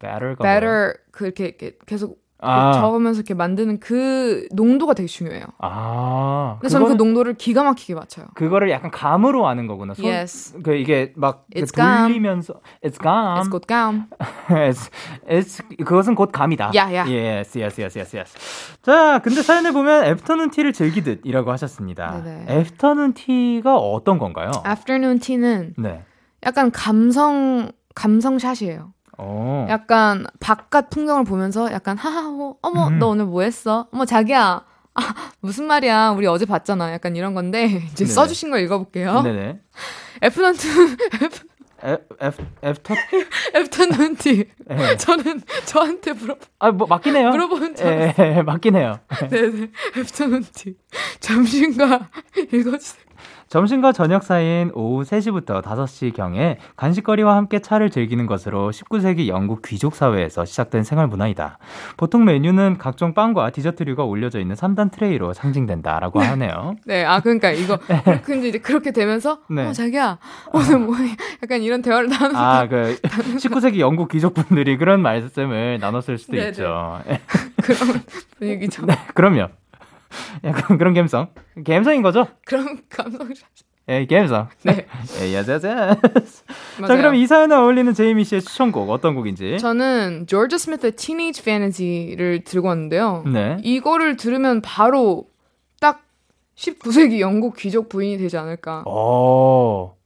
[0.00, 5.44] batter가 batter 그 이렇게, 이렇게 계속 아, 저으면서 이렇게 만드는 그 농도가 되게 중요해요.
[5.58, 6.56] 아.
[6.60, 8.26] 근데 저는 그 농도를 기가 막히게 맞춰요.
[8.34, 9.94] 그거를 약간 감으로 하는 거구나.
[9.94, 11.74] 손, Yes, 그 이게 막그 It's.
[11.74, 13.40] 돌리면서 it's gum.
[13.40, 14.04] it's good gum.
[14.48, 14.90] it's,
[15.28, 16.72] it's 그것은 곧 감이다.
[16.74, 17.04] 야, 야.
[17.06, 18.34] Yes, yes, yes, yes, yes.
[18.82, 22.22] 자, 근데 사연을 보면 애프터눈 티를 즐기듯이라고 하셨습니다.
[22.22, 22.46] 네네.
[22.48, 24.50] 애프터눈 티가 어떤 건가요?
[24.66, 26.02] Afternoon tea는 네.
[26.44, 28.92] 약간 감성 감성샷이에요.
[29.18, 29.66] 어.
[29.68, 32.98] 약간 바깥 풍경을 보면서 약간 하하호 어머 음.
[32.98, 33.86] 너 오늘 뭐 했어?
[33.92, 38.10] 어머 자기야 아, 무슨 말이야 우리 어제 봤잖아 약간 이런 건데 이제 네네.
[38.12, 39.22] 써주신 걸 읽어볼게요.
[39.22, 39.60] 네네.
[40.22, 40.54] 애프터눈
[41.84, 42.94] 애, 애프, 애프터
[43.56, 44.96] afternoon tea 예.
[44.96, 47.30] 저는 저한테 물어 아, 뭐 맞긴 해요.
[47.30, 49.00] 물어보는 줄 예, 예, 맞긴 해요.
[49.30, 50.76] 네네 애프터눈 티
[51.20, 52.08] 점심과
[52.52, 53.02] 읽어주세요.
[53.52, 60.46] 점심과 저녁 사이인 오후 3시부터 5시경에 간식거리와 함께 차를 즐기는 것으로 19세기 영국 귀족 사회에서
[60.46, 61.58] 시작된 생활 문화이다.
[61.98, 66.76] 보통 메뉴는 각종 빵과 디저트류가 올려져 있는 3단 트레이로 상징된다라고 하네요.
[66.86, 67.78] 네, 아 그러니까 이거
[68.24, 69.66] 근데 이제 그렇게 되면서 네.
[69.66, 70.18] 어 자기야
[70.54, 70.96] 오늘 뭐
[71.42, 76.48] 약간 이런 대화를 나누는 아, 그 19세기 영국 귀족분들이 그런 말씀을 나눴을 수도 네네.
[76.48, 77.02] 있죠.
[77.60, 78.00] 그런
[78.38, 78.86] 분위기죠.
[78.86, 79.48] 네, 그럼요.
[80.44, 81.28] 약간 그런 감성.
[81.66, 82.26] 감성인 거죠?
[82.44, 83.28] 그런 감성.
[83.88, 84.48] 예, 감성.
[84.62, 84.86] 네,
[85.20, 85.96] 예, 야자자.
[85.96, 86.96] 자.
[86.96, 89.58] 그럼 이 사연에 어울리는 제이미 씨의 추천곡 어떤 곡인지?
[89.58, 93.24] 저는 조지 스미스의 Teenage Fantasy를 들고 왔는데요.
[93.26, 93.56] 네.
[93.62, 95.26] 이거를 들으면 바로
[95.80, 96.02] 딱
[96.56, 98.84] 19세기 영국 귀족 부인이 되지 않을까.
[98.86, 99.96] 어.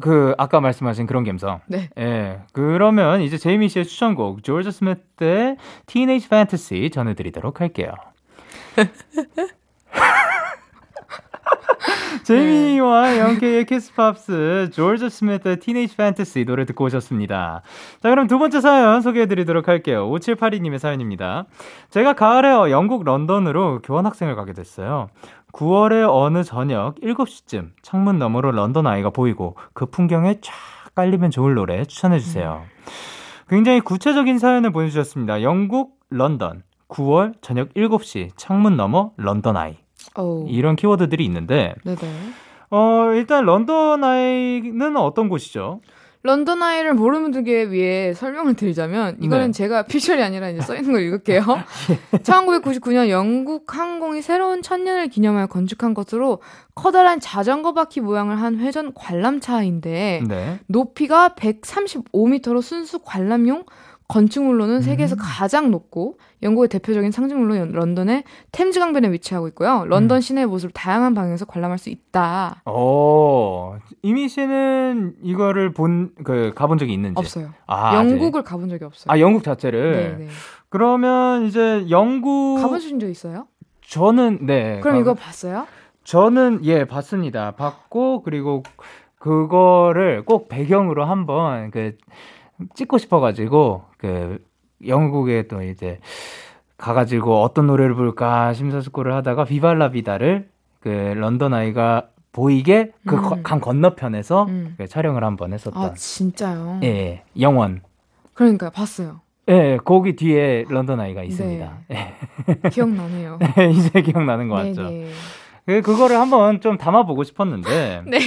[0.00, 1.60] 그 아까 말씀하신 그런 감성.
[1.66, 1.90] 네.
[1.98, 2.40] 예.
[2.52, 5.56] 그러면 이제 제이미 씨의 추천곡 조지 스미스의
[5.86, 7.92] Teenage Fantasy 전해드리도록 할게요.
[12.24, 17.62] 제이미와 영케이의 키스팝스 조자 스미스의 Teenage Fantasy 노래 듣고 오셨습니다.
[18.02, 20.08] 자 그럼 두 번째 사연 소개해드리도록 할게요.
[20.10, 21.46] 5782님의 사연입니다.
[21.90, 25.08] 제가 가을에 영국 런던으로 교환학생을 가게 됐어요.
[25.52, 30.54] 9월의 어느 저녁 7시쯤 창문 너머로 런던 아이가 보이고 그 풍경에 쫙
[30.94, 32.62] 깔리면 좋을 노래 추천해주세요.
[33.48, 35.42] 굉장히 구체적인 사연을 보내주셨습니다.
[35.42, 39.76] 영국 런던 9월 저녁 7시 창문 너머 런던 아이
[40.18, 40.46] 오.
[40.48, 41.98] 이런 키워드들이 있는데 네네.
[42.70, 45.80] 어 일단 런던 아이는 어떤 곳이죠?
[46.22, 49.52] 런던 아이를 모르는 분들에 위해 설명을 드리자면 이거는 네.
[49.52, 51.42] 제가 피셜이 아니라 이제 써 있는 걸 읽을게요.
[52.12, 56.42] 1999년 영국 항공이 새로운 천년을 기념하여 건축한 것으로
[56.74, 60.60] 커다란 자전거 바퀴 모양을 한 회전 관람차인데 네.
[60.66, 63.64] 높이가 135m로 순수 관람용
[64.10, 65.18] 건축물로는 세계에서 음.
[65.20, 69.84] 가장 높고 영국의 대표적인 상징물로 연- 런던의 템즈 강변에 위치하고 있고요.
[69.86, 70.20] 런던 음.
[70.20, 72.62] 시내의 모습을 다양한 방향에서 관람할 수 있다.
[72.64, 77.50] 어 이미 씨는 이거를 본 그 가본 적이 있는지 없어요.
[77.66, 79.06] 아, 영국을 가본 적이 없어요.
[79.12, 80.30] 아 영국 자체를 네, 네.
[80.68, 83.46] 그러면 이제 영국 가보신 적 있어요?
[83.86, 85.66] 저는 네 그럼 가- 이거 봤어요?
[86.04, 88.62] 저는 예 봤습니다 봤고 그리고
[89.18, 91.96] 그거를 꼭 배경으로 한번 그
[92.74, 94.44] 찍고 싶어가지고 그
[94.86, 95.98] 영국에 또 이제
[96.76, 100.48] 가가지고 어떤 노래를 부를까 심사숙고를 하다가 비발라비다를
[100.80, 103.42] 그 런던 아이가 보이게 그 음.
[103.42, 104.74] 강 건너편에서 음.
[104.78, 106.80] 그 촬영을 한번 했었던 아 진짜요?
[106.82, 107.82] 예, 예 영원
[108.34, 109.20] 그러니까 봤어요.
[109.50, 111.78] 예, 예 거기 뒤에 런던 아이가 있습니다
[112.70, 113.38] 기억나네요.
[113.58, 115.10] 예, 이제 기억나는 거 같죠 네네.
[115.66, 118.18] 그 그거를 한번 좀 담아보고 싶었는데 네.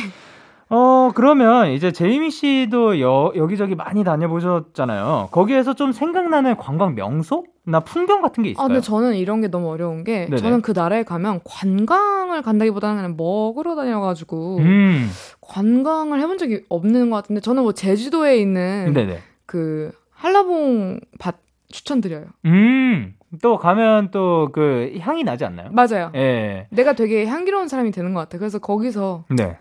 [0.76, 5.30] 어, 그러면 이제 제이미 씨도 여, 여기저기 많이 다녀보셨잖아요.
[5.32, 8.68] 거기에서 좀 생각나는 관광 명소 나 풍경 같은 게아 있어요?
[8.68, 10.38] 근데 저는 이런 게 너무 어려운 게 네네.
[10.38, 15.10] 저는 그 나라에 가면 관광을 간다기보다는 그냥 먹으러 다녀가지고 음,
[15.42, 19.20] 관광을 해본 적이 없는 것 같은데 저는 뭐 제주도에 있는 네네.
[19.46, 21.36] 그 한라봉 밭
[21.70, 22.26] 추천드려요.
[22.46, 25.70] 음, 또 가면 또 그 향이 나지 않나요?
[25.72, 26.12] 맞아요.
[26.16, 26.68] 예.
[26.72, 28.38] 내가 되게 향기로운 사람이 되는 것 같아.
[28.38, 29.58] 그래서 거기서 네.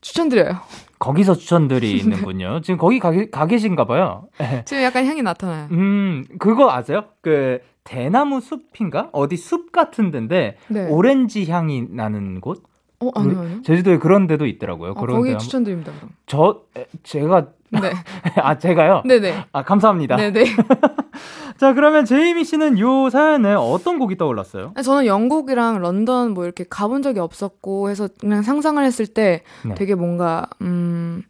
[0.00, 0.56] 추천드려요.
[0.98, 2.60] 거기서 추천드리는군요.
[2.62, 4.28] 지금 거기 가, 가 계신가 봐요.
[4.40, 4.64] 예.
[4.64, 5.68] 지금 약간 향이 나타나요.
[5.70, 7.04] 음, 그거 아세요?
[7.20, 9.08] 그 대나무 숲인가?
[9.12, 10.88] 어디 숲 같은 데인데 네.
[10.88, 12.62] 오렌지 향이 나는 곳?
[13.00, 13.62] 어 아니요 아니요.
[13.62, 14.90] 제주도에 그런 데도 있더라고요.
[14.90, 15.92] 아, 그런 거기 추천드립니다.
[15.92, 16.10] 그럼.
[16.26, 17.92] 저 에, 제가 네.
[18.42, 19.02] 아 제가요?
[19.04, 19.44] 네네.
[19.52, 20.16] 아 감사합니다.
[20.16, 20.44] 네네.
[21.58, 24.74] 자 그러면 제이미 씨는 요 사연에 어떤 곡이 떠올랐어요?
[24.82, 29.74] 저는 영국이랑 런던 뭐 이렇게 가본 적이 없었고 해서 그냥 상상을 했을 때 네.
[29.74, 31.24] 되게 뭔가 음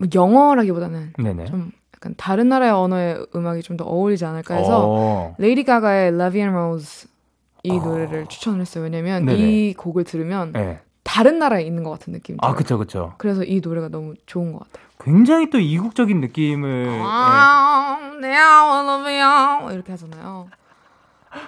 [0.00, 1.46] 뭐 영어라기보다는 네네.
[1.46, 5.34] 좀 약간 다른 나라의 언어의 음악이 좀 더 어울리지 않을까 해서 어.
[5.38, 7.08] 레이디 가가의 Love and Rose
[7.64, 8.84] 이 노래를 추천을 했어요.
[8.84, 9.38] 왜냐면 네네.
[9.40, 10.78] 이 곡을 들으면 네.
[11.02, 12.52] 다른 나라에 있는 것 같은 느낌이 들어요.
[12.52, 13.14] 아 그쵸 그쵸.
[13.18, 14.86] 그래서 이 노래가 너무 좋은 것 같아요.
[15.00, 16.86] 굉장히 또 이국적인 느낌을.
[16.86, 17.00] 예.
[17.02, 19.72] 아, 네, you.
[19.72, 20.48] 이렇게 하잖아요.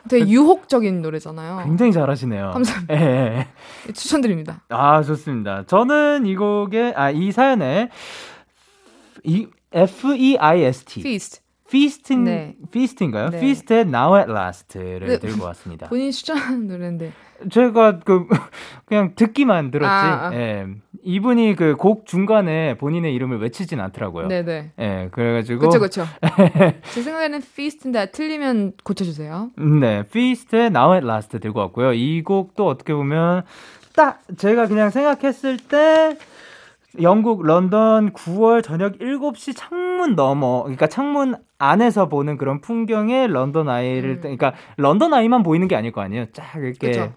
[0.09, 1.65] 되게 유혹적인 노래잖아요.
[1.65, 2.51] 굉장히 잘하시네요.
[2.53, 2.95] 감사합니다.
[2.95, 3.47] 예,
[3.89, 3.93] 예.
[3.93, 4.63] 추천드립니다.
[4.69, 5.65] 아 좋습니다.
[5.67, 7.89] 저는 이 곡에 아이 사연에
[9.25, 11.41] 이 F E I S T Feast.
[11.71, 12.57] Feasting 네.
[12.69, 13.31] feasting인가요?
[13.31, 13.39] 네.
[13.39, 15.19] feast의 Now at Last를 네.
[15.19, 15.87] 들고 왔습니다.
[15.89, 17.13] 본인이 추천하는 노래인데.
[17.51, 18.27] 제가 그
[18.85, 19.89] 그냥 듣기만 들었지.
[19.91, 20.35] 아, 아.
[20.35, 20.67] 예.
[21.03, 24.29] 이분이 그 곡 중간에 본인의 이름을 외치진 않더라고요.
[24.29, 24.73] 네네.
[24.79, 26.05] 예, 그래가지고 그쵸, 그쵸.
[26.93, 29.51] 제 생각에는 Feast인데 틀리면 고쳐주세요.
[29.81, 31.95] 네, feast의 Now at Last 들고 왔고요.
[31.95, 33.45] 이 곡도 어떻게 보면
[33.95, 36.19] 딱 제가 그냥 생각했을 때
[37.01, 44.11] 영국 런던 9월 저녁 7시 창문 너머 그러니까 창문 안에서 보는 그런 풍경에 런던 아이를
[44.17, 44.21] 음.
[44.21, 46.27] 그러니까 런던 아이만 보이는 게 아닐 거 아니에요.
[46.33, 47.13] 쫙 이렇게 그쵸.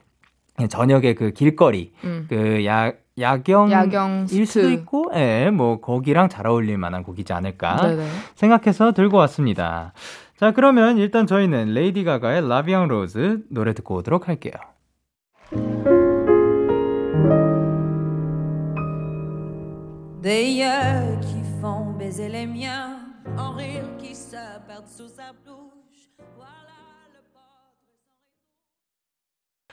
[0.70, 2.28] 저녁에 그 길거리 음.
[2.30, 4.70] 그 야 야경 야경 일 수도.
[4.72, 8.08] 있고, 예, 뭐 거기랑 잘 어울릴 만한 곡이지 않을까 네네.
[8.34, 9.94] 생각해서 들고 왔습니다.
[10.38, 14.54] 자, 그러면 일단 저희는 레이디 가가의 La Vie en rose 노래 듣고 오도록 할게요.
[20.22, 22.98] Des yeux qui font baisser les miens,
[23.38, 23.83] un rire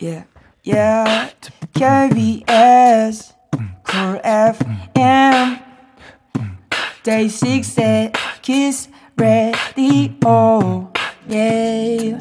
[0.01, 0.25] Yeah,
[0.65, 1.29] yeah,
[1.75, 3.35] KBS,
[3.85, 5.61] Cool FM,
[7.05, 10.91] Day6의 Kiss the Radio,
[11.29, 12.17] yeah.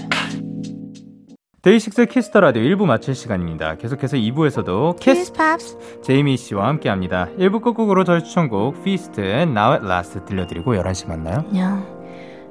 [1.62, 3.76] 데이식스 Kiss the Radio 1부 마칠 시간입니다.
[3.76, 5.78] 계속해서 2부에서도 Kiss Pops.
[6.04, 7.30] 제이미 씨와 함께 합니다.
[7.38, 11.46] 1부 끝곡으로 저희 추천곡 Feist의 Now at Last 들려드리고 11시 만나요.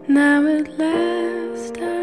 [0.08, 1.97] 안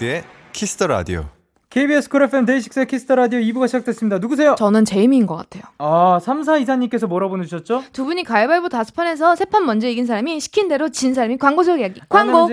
[0.00, 1.26] 데이식스의 Kiss the Radio.
[1.68, 4.18] KBS Cool FM 데이식스의 Kiss the Radio 2부가 시작됐습니다.
[4.18, 4.56] 누구세요?
[4.58, 5.62] 저는 제이미인 것 같아요.
[5.78, 7.84] 아, 3424님께서 뭐라 보내주셨죠?
[7.92, 11.62] 두 분이 가위바위보 다섯 판에서 세 판 먼저 이긴 사람이 시킨 대로 진 사람이 광고
[11.62, 12.02] 소개하기.
[12.08, 12.48] 광고.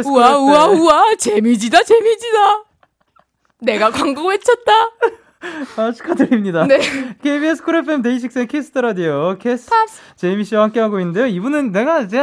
[0.00, 2.64] KBS Cool 우와 우와 우와 재미지다 재미지다.
[3.60, 4.72] 내가 광고 외쳤다.
[5.76, 6.66] 아, 축하드립니다.
[6.66, 6.78] 네.
[7.22, 9.70] KBS Cool FM 데이식스의 Kiss the Radio Pops.
[10.16, 11.26] 제이미 씨와 함께 하고 있는데요.
[11.26, 12.22] 이분은 내가 이제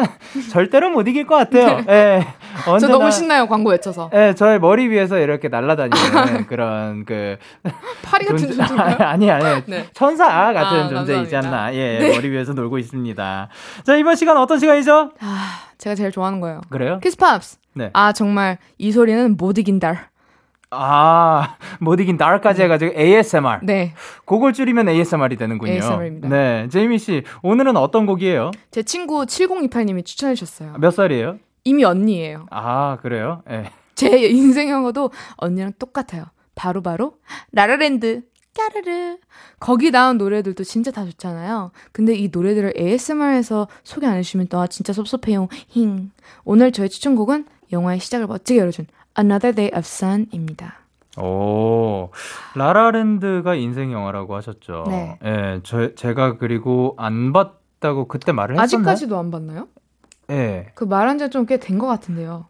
[0.51, 1.84] 절대로 못 이길 것 같아요.
[1.89, 2.27] 예.
[2.63, 4.12] 저 언제나 너무 신나요 광고 외쳐서.
[4.13, 7.38] 예, 저의 머리 위에서 이렇게 날아다니는 그런 그
[8.03, 9.08] 파리 같은 존재- 존재인가요?
[9.08, 9.88] 아니 아니 네.
[9.93, 11.36] 천사 같은 아, 존재이지.
[11.38, 11.73] 않나.
[11.73, 12.13] 예, 네.
[12.15, 13.49] 머리 위에서 놀고 있습니다.
[13.84, 15.12] 자 이번 시간 어떤 시간이죠?
[15.19, 16.62] 아 제가 제일 좋아하는 거예요.
[16.69, 16.99] 그래요?
[17.02, 17.58] Kiss Pops.
[17.73, 17.89] 네.
[17.93, 20.12] 아 정말 이 소리는 못 이긴다.
[20.71, 23.60] 아, 못 이긴달까 해가지고 ASMR.
[23.63, 23.93] 네.
[24.25, 25.71] 그걸 줄이면 ASMR이 되는군요.
[25.71, 26.27] ASMR 입니다.
[26.30, 28.51] 네, 제이미 씨 오늘은 어떤 곡이에요?
[28.71, 30.75] 제 친구 7028님이 추천해 주셨어요.
[30.77, 31.38] 몇 살이에요?
[31.63, 32.47] 이미 언니예요.
[32.51, 33.43] 아 그래요?
[33.49, 33.71] 예.
[33.95, 36.25] 제 인생 영화도 언니랑 똑같아요.
[36.56, 37.17] 바로 바로
[37.51, 38.23] 라라랜드
[38.56, 39.17] 까르르
[39.60, 41.71] 거기 나온 노래들도 진짜 다 좋잖아요.
[41.91, 45.47] 근데 이 노래들을 ASMR에서 소개 안 해주시면 또 아, 진짜 섭섭해요.
[45.69, 46.12] 힝.
[46.43, 50.75] 오늘 저의 추천곡은 영화의 시작을 멋지게 열어준 Another Day of Sun입니다.
[51.19, 52.10] 오,
[52.56, 54.86] 라라랜드가 인생 영화라고 하셨죠.
[54.88, 55.17] 네.
[55.25, 58.63] 예, 저, 제가 그리고 안 봤다고 그때 말을 했었나요?
[58.63, 59.67] 아직까지도 안 봤나요?
[60.30, 60.67] 예.
[60.75, 62.45] 그 말한 지 좀 꽤 된 것 같은데요.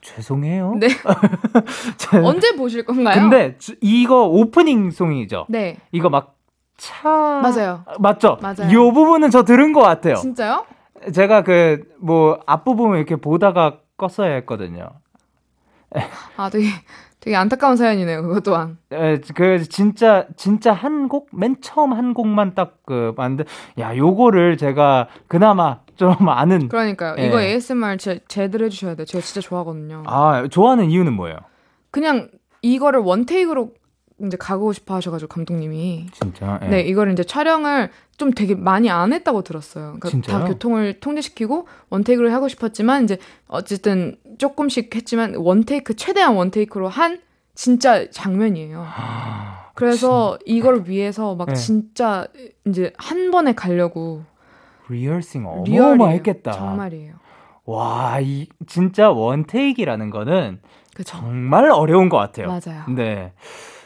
[0.00, 0.74] 죄송해요.
[0.78, 0.86] 네.
[1.96, 3.20] 제- 언제 보실 건가요?
[3.20, 5.46] 근데 저- 이거 오프닝 송이죠.
[5.48, 5.78] 네.
[5.90, 6.36] 이거 막
[6.76, 7.08] 차.
[7.42, 7.82] 맞아요.
[7.98, 8.38] 맞죠?
[8.40, 8.70] 맞아요.
[8.70, 10.14] 이 부분은 저 들은 것 같아요.
[10.14, 10.64] 진짜요?
[11.12, 14.88] 제가 그 뭐 앞부분 이렇게 보다가 껐어야 했거든요.
[16.36, 16.66] 아, 되게
[17.20, 18.22] 되게 안타까운 사연이네요.
[18.22, 18.78] 그것 또한.
[18.92, 23.44] 에, 그 진짜 진짜 한 곡 맨 처음 한 곡만 딱그 만든
[23.78, 27.16] 야 요거를 제가 그나마 좀 아는 그러니까요.
[27.18, 27.26] 예.
[27.26, 29.04] 이거 ASMR 제, 제대로 해 주셔야 돼요.
[29.04, 30.04] 제가 진짜 좋아하거든요.
[30.06, 31.36] 아 좋아하는 이유는 뭐예요?
[31.90, 32.28] 그냥
[32.62, 33.72] 이거를 원테이크로
[34.26, 36.06] 이제 가고 싶어 하셔가지고 감독님이.
[36.12, 36.68] 진짜 예.
[36.68, 39.84] 네, 이거를 이제 촬영을 좀 되게 많이 안 했다고 들었어요.
[39.84, 40.38] 그러니까 진짜요?
[40.40, 47.20] 다 교통을 통제시키고 원테이크를 하고 싶었지만 이제 어쨌든 조금씩 했지만 원테이크 최대한 원테이크로 한
[47.54, 48.84] 진짜 장면이에요.
[48.86, 51.54] 아, 그래서 이걸 위해서 막 네.
[51.54, 52.26] 진짜
[52.66, 54.22] 이제 한 번에 가려고
[54.88, 55.44] 리얼싱.
[55.46, 56.52] 어마어마했겠다.
[56.52, 57.14] 정말이에요.
[57.64, 60.60] 와, 이 진짜 원테이크라는 거는
[60.94, 61.18] 그쵸.
[61.18, 62.46] 정말 어려운 것 같아요.
[62.48, 62.84] 맞아요.
[62.94, 63.32] 네.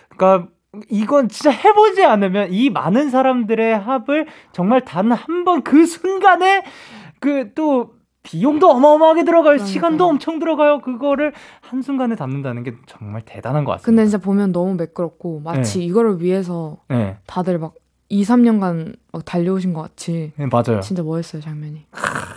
[0.09, 0.49] 그러니까
[0.89, 6.63] 이건 진짜 해보지 않으면 이 많은 사람들의 합을 정말 단 한 번 그 순간에
[7.21, 9.55] 그 또 비용도 어마어마하게 들어가요.
[9.57, 9.67] 그러니까요.
[9.73, 10.81] 시간도 엄청 들어가요.
[10.81, 14.05] 그거를 한순간에 담는다는 게 정말 대단한 것 근데 같습니다.
[14.05, 17.17] 진짜 보면 너무 매끄럽고 마치 이거를 위해서 네.
[17.27, 17.75] 다들 막
[18.09, 20.81] 2, 3년간 막 달려오신 것 같이 네, 맞아요.
[20.81, 21.87] 진짜 멋있어요 장면이.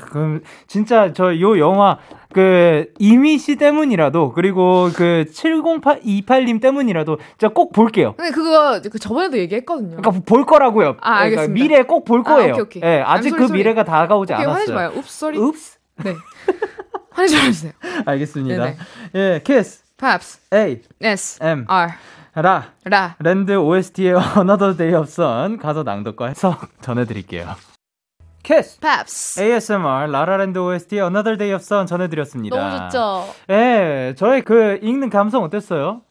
[0.10, 1.98] 그럼 진짜 저 요 영화
[2.34, 8.14] 그 이미 씨 때문이라도 그리고 그 7028님 때문이라도 진짜 꼭 볼게요.
[8.16, 9.98] 근데 그거 그 저번에도 얘기했거든요.
[9.98, 10.96] 그러니까 볼 거라고요.
[11.02, 11.54] 아, 그러니까 알겠습니다.
[11.64, 12.54] 미래에 꼭볼 아, 거예요.
[12.54, 12.84] 오케이, 오케이.
[12.84, 14.76] 예, 아직 I'm 그 sorry, 미래가 다가오지 오케이, 화내지 않았어요.
[14.90, 14.98] 마요.
[15.00, 15.38] 읍 소리.
[15.40, 15.75] 읍스.
[16.04, 16.16] 네.
[17.12, 17.72] 화내지 마세요.
[18.06, 18.64] 알겠습니다.
[18.66, 18.78] 네네.
[19.16, 20.42] 예, 키스 Perhaps.
[20.54, 21.40] A S.
[21.42, 21.92] M R.
[22.36, 27.56] 라라랜드 OST의 Another Day of Sun 가사 낭독과 해석 전해드릴게요.
[28.44, 29.42] Kiss Pops.
[29.42, 32.56] ASMR 라라랜드 OST의 Another Day of Sun 전해드렸습니다.
[32.58, 33.34] 너무 좋죠.
[33.50, 36.02] 예, 저의 그 읽는 감성 어땠어요?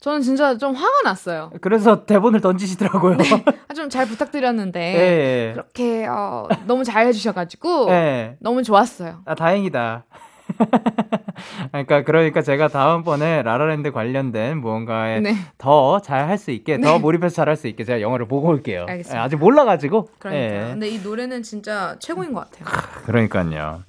[0.00, 1.50] 저는 진짜 좀 화가 났어요.
[1.60, 3.18] 그래서 대본을 던지시더라고요.
[3.76, 5.52] 좀잘 부탁드렸는데 예.
[5.52, 8.36] 그렇게 어, 너무 잘 해주셔가지고 예.
[8.40, 9.20] 너무 좋았어요.
[9.26, 10.04] 아, 다행이다.
[11.70, 15.34] 그러니까 그러니까 제가 다음번에 라라랜드 관련된 무언가에 네.
[15.58, 18.86] 더잘 할 수 있게 더 몰입해서 잘 할 수 있게 제가 영화를 보고 올게요.
[18.88, 19.16] 알겠습니다.
[19.20, 20.08] 예, 아직 몰라가지고.
[20.18, 20.42] 그러니까.
[20.42, 20.70] 예.
[20.72, 22.64] 근데 이 노래는 진짜 최고인 것 같아요.
[23.04, 23.82] 그러니까요.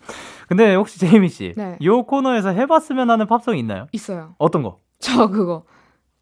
[0.47, 1.77] 근데 혹시 제이미 씨, 네.
[1.79, 3.87] 이 코너에서 해봤으면 하는 팝송 있나요?
[3.93, 4.35] 있어요.
[4.37, 4.77] 어떤 거?
[4.99, 5.63] 저 그거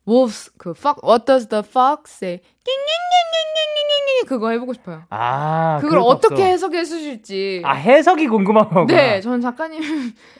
[0.09, 5.03] wolves 그 fuck what does the fox say 낑낑낑낑낑낑낑 그거 해보고 싶어요.
[5.09, 6.43] 아, 그걸 어떻게.
[6.43, 7.61] 해석해 주실지.
[7.65, 8.69] 아 해석이 거구나.
[8.87, 9.89] 네, 저는 작가님의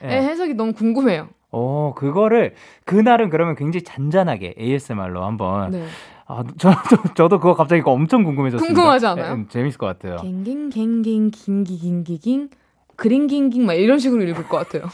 [0.04, 0.08] 예.
[0.08, 1.30] 해석이 너무 궁금해요.
[1.52, 2.54] 어, 그거를
[2.86, 5.72] 그날은 그러면 굉장히 잔잔하게 ASMR로 한번.
[5.72, 5.86] 네.
[6.28, 8.74] 아, 저도 저도 그거 갑자기 그거 엄청 궁금해졌습니다.
[8.74, 9.40] 궁금하지 않아요?
[9.40, 10.18] 예, 재밌을 것 같아요.
[10.18, 12.50] 갱갱갱갱 긴기긴기긴
[12.96, 14.90] 그린긴긴 막 이런 식으로 읽을 것 같아요.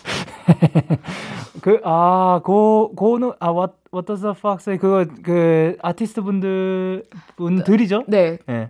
[1.61, 4.77] 그, 아, 고, 고는, 아, what, what does the fox say?
[4.77, 7.05] 그거, 그, 아티스트 분들,
[7.37, 8.03] 분들이죠?
[8.07, 8.37] 네.
[8.49, 8.69] 예.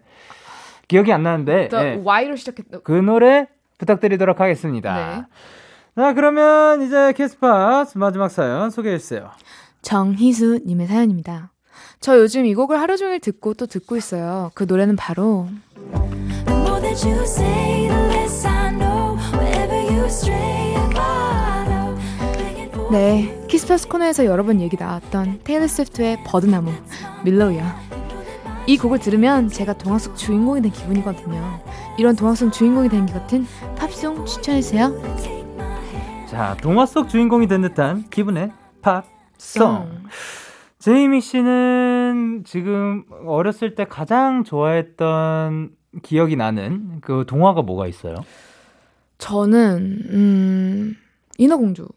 [0.87, 2.01] 기억이 안 나는데, The 예.
[2.03, 3.47] Y로 시작했던 그 노래
[3.79, 4.95] 부탁드리도록 하겠습니다.
[4.95, 6.01] 네.
[6.01, 9.31] 자, 그러면 이제 키스파스 마지막 사연 소개해 주세요.
[9.81, 11.51] 정희수 님의 사연입니다.
[11.99, 14.51] 저 요즘 이 곡을 하루 종일 듣고 또 듣고 있어요.
[14.53, 15.47] 그 노래는 바로
[16.45, 19.17] The more that you say, the less I know.
[19.33, 20.64] Wherever you stray,
[22.95, 26.71] 네 Kiss Pops 코너에서 여러 번 얘기 나왔던 테일러 스위프트의 버드나무
[27.25, 27.77] 밀로우야.
[28.67, 31.61] 이 곡을 들으면 제가 동화 속 주인공이 된 기분이거든요.
[31.99, 33.45] 이런 동화 속 주인공이 된 것 같은
[33.77, 34.93] 팝송 추천해주세요.
[36.29, 39.09] 자, 동화 속 주인공이 된 듯한 기분의 팝송.
[39.39, 40.03] 송.
[40.79, 48.15] 제이미 씨는 지금 어렸을 때 가장 좋아했던 기억이 나는 그 동화가 뭐가 있어요?
[49.17, 50.95] 저는 음
[51.37, 51.89] 인어공주.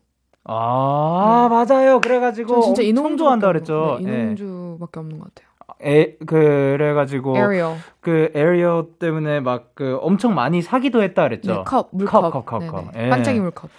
[0.49, 2.01] 아, 맞아요.
[2.01, 3.99] 그래가지고 전 진짜 인어공주 좋아한다 그랬죠.
[4.03, 4.21] 네, 예.
[4.23, 5.49] 인어공주밖에 없는 것 같아요.
[5.85, 7.77] 에, 그래가지고 에리얼.
[8.01, 11.53] 그 에리얼 때문에 막 그 엄청 많이 사기도 했다 그랬죠.
[11.55, 12.23] 네, 컵, 물컵.
[12.23, 12.73] 컵, 컵, 컵, 네네.
[12.73, 12.85] 컵.
[12.97, 13.09] 예.
[13.11, 13.71] 반짝이 물컵.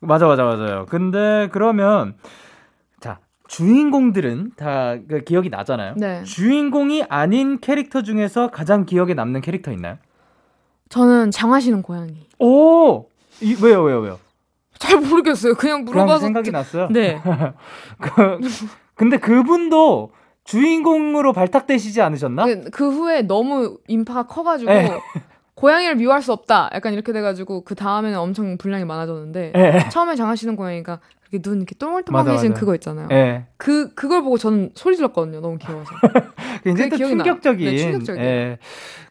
[0.00, 0.84] 맞아, 맞아, 맞아요.
[0.86, 2.14] 근데 그러면
[3.00, 5.94] 자 주인공들은 다 그 기억이 나잖아요.
[5.96, 6.22] 네.
[6.24, 9.96] 주인공이 아닌 캐릭터 중에서 가장 기억에 남는 캐릭터 있나요?
[10.90, 12.26] 저는 장화시는 고양이.
[12.38, 13.06] 오,
[13.40, 14.18] 이, 왜요, 왜요, 왜요?
[14.78, 15.54] 잘 모르겠어요.
[15.54, 16.20] 그냥 물어봐서.
[16.20, 16.88] 생각이 났어요.
[16.90, 17.20] 네.
[18.00, 18.40] 그,
[18.94, 20.10] 근데 그분도
[20.44, 22.44] 주인공으로 발탁되시지 않으셨나?
[22.46, 24.98] 그, 그 후에 너무 인파가 커가지고 네.
[25.54, 26.70] 고양이를 미워할 수 없다.
[26.72, 31.74] 약간 이렇게 돼가지고 그 다음에는 엄청 분량이 많아졌는데 예, 처음에 장하시는 고양이가 그렇게 눈 이렇게
[32.12, 32.54] 맞아.
[32.54, 33.08] 그거 있잖아요.
[33.10, 33.46] 예.
[33.56, 35.40] 그 그걸 보고 저는 소리 질렀거든요.
[35.40, 35.90] 너무 귀여워서.
[36.64, 36.96] 굉장히.
[36.96, 38.22] 충격적인.
[38.22, 38.22] 네.
[38.22, 38.58] 예.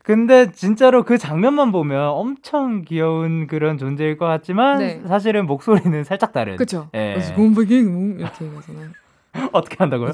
[0.07, 5.01] 근데 진짜로 그 장면만 보면 엄청 귀여운 그런 존재일 것 같지만 네.
[5.05, 6.55] 사실은 목소리는 살짝 다른.
[6.55, 6.87] 그쵸?
[6.95, 7.15] 예.
[8.17, 8.87] 이렇게 얘기하잖아요.
[9.51, 10.11] 어떻게 한다고요?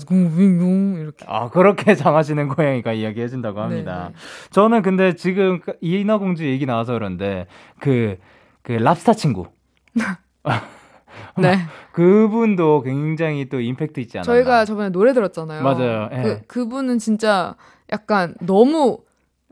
[0.97, 1.23] 이렇게.
[1.27, 4.09] 아 그렇게 장하시는 고양이가 이야기해준다고 합니다.
[4.09, 4.15] 네,
[4.49, 7.45] 저는 근데 지금 그 인어공주 얘기 나와서 그런데
[7.77, 9.45] 그그 랍스타 친구
[11.37, 11.59] 네.
[11.91, 14.33] 그분도 굉장히 또 임팩트 있지 않았나?
[14.33, 15.61] 저희가 저번에 노래 들었잖아요.
[15.61, 16.09] 맞아요.
[16.13, 16.21] 예.
[16.23, 17.53] 그 그분은 진짜
[17.91, 18.97] 약간 너무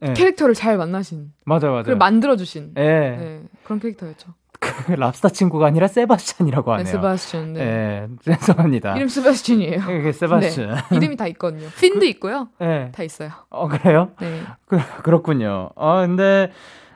[0.04, 0.14] 예.
[0.14, 1.84] 캐릭터를 잘 만나신, 맞아요, 맞아요.
[1.84, 2.82] 그걸 만들어주신 예.
[2.82, 4.34] 네, 그런 캐릭터였죠.
[4.60, 6.92] 그 랍스타 친구가 아니라 세바스찬이라고 네, 하네요.
[6.92, 7.54] 세바스찬.
[7.54, 7.62] 네.
[7.62, 8.96] 예, 죄송합니다.
[8.96, 9.80] 이름 세바스찬이에요.
[10.00, 10.76] 이게 세바스찬.
[10.92, 11.68] 이름이 다 있거든요.
[11.80, 12.50] 핀도 있고요.
[12.62, 12.92] 예.
[12.94, 13.32] 다 있어요.
[13.50, 14.12] 어 그래요?
[14.20, 14.42] 네.
[14.68, 15.70] 그, 그렇군요.
[15.76, 16.52] 어 근데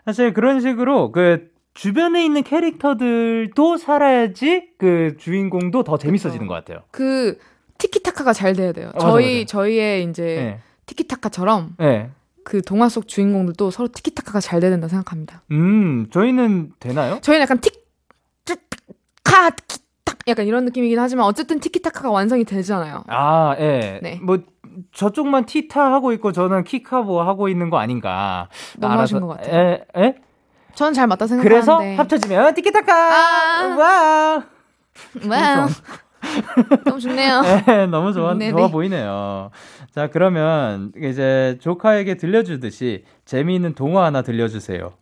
[0.05, 6.79] 사실 그런 식으로 그 주변에 있는 캐릭터들도 살아야지 그 주인공도 더 재밌어지는 것 같아요.
[6.91, 7.37] 그
[7.77, 8.91] 티키타카가 잘 돼야 돼요.
[8.93, 9.51] 맞아, 저희 맞아.
[9.57, 10.59] 저희의 이제 예.
[10.85, 12.09] 티키타카처럼 예.
[12.45, 15.41] 그 동화 속 주인공들도 서로 티키타카가 잘 돼야 된다 생각합니다.
[15.51, 17.17] 음, 저희는 되나요?
[17.21, 17.73] 저희는 약간 틱,
[18.45, 18.59] 틱,
[19.23, 23.03] 카, 티키탁 약간 이런 느낌이긴 하지만 어쨌든 티키타카가 완성이 되잖아요.
[23.07, 23.99] 아, 예.
[24.03, 24.19] 네.
[24.21, 24.37] 뭐
[24.93, 28.47] 저쪽만 티타 하고 있고 저는 키카보 하고 있는 거 아닌가.
[28.77, 29.55] 너무하신 알아서- 것 같아요.
[29.55, 29.85] 예?
[29.97, 30.15] 예?
[30.75, 31.95] 저는 잘 맞다 그래서 생각하는데.
[31.95, 32.93] 합쳐지면 티키타카.
[32.93, 33.75] 아.
[33.75, 34.43] 와우.
[35.29, 35.67] 와우.
[36.85, 37.41] 너무 좋네요.
[37.67, 38.51] 네, 너무 좋아, 네네.
[38.51, 39.51] 좋아 보이네요.
[39.93, 44.93] 자, 그러면 이제 조카에게 들려주듯이 재미있는 동화 하나 들려주세요.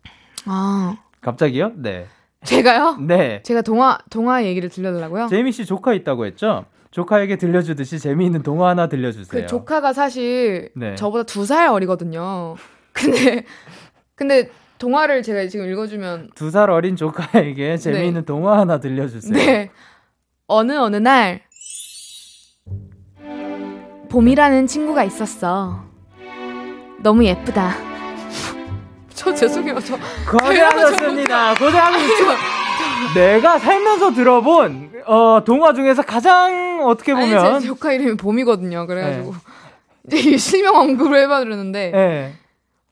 [0.46, 1.72] 아, 갑자기요?
[1.76, 2.08] 네.
[2.44, 2.98] 제가요?
[3.00, 3.42] 네.
[3.44, 5.28] 제가 동화 동화 얘기를 들려달라고요?
[5.28, 6.66] 제이미 씨 조카 있다고 했죠?
[6.92, 9.42] 조카에게 들려주듯이 재미있는 동화 하나 들려주세요.
[9.44, 10.96] 그 조카가 사실 네.
[10.96, 12.56] 저보다 두 살 어리거든요.
[12.92, 13.46] 근데
[14.16, 19.34] 근데 동화를 제가 지금 읽어주면 두 살 어린 조카에게 재미있는 동화 하나 들려주세요.
[19.34, 19.72] 네
[20.48, 21.42] 어느 어느 날
[24.10, 25.84] 봄이라는 친구가 있었어.
[27.00, 27.76] 너무 예쁘다.
[29.14, 29.80] 저 죄송해요.
[29.80, 29.98] 저
[30.30, 31.56] 고생하셨습니다.
[31.56, 32.36] 고생하셨습니다.
[33.16, 38.86] 내가 살면서 들어본 어, 동화 중에서 가장 어떻게 아니 보면 제 조카 이름이 봄이거든요.
[38.88, 39.34] 그래가지고
[40.08, 42.34] 이제 이 실명 언급을 해봐드렸는데 네.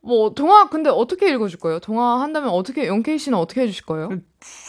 [0.04, 1.80] 뭐 동화 근데 어떻게 읽어줄 거예요?
[1.80, 4.10] 동화 한다면 어떻게 영케이 씨는 어떻게 해주실 거예요?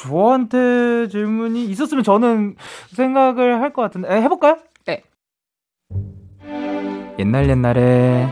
[0.02, 2.56] 저한테 질문이 있었으면 저는
[2.94, 4.58] 생각을 할 것 같은데 에, 해볼까요?
[4.86, 5.02] 네.
[7.18, 8.28] 옛날 옛날에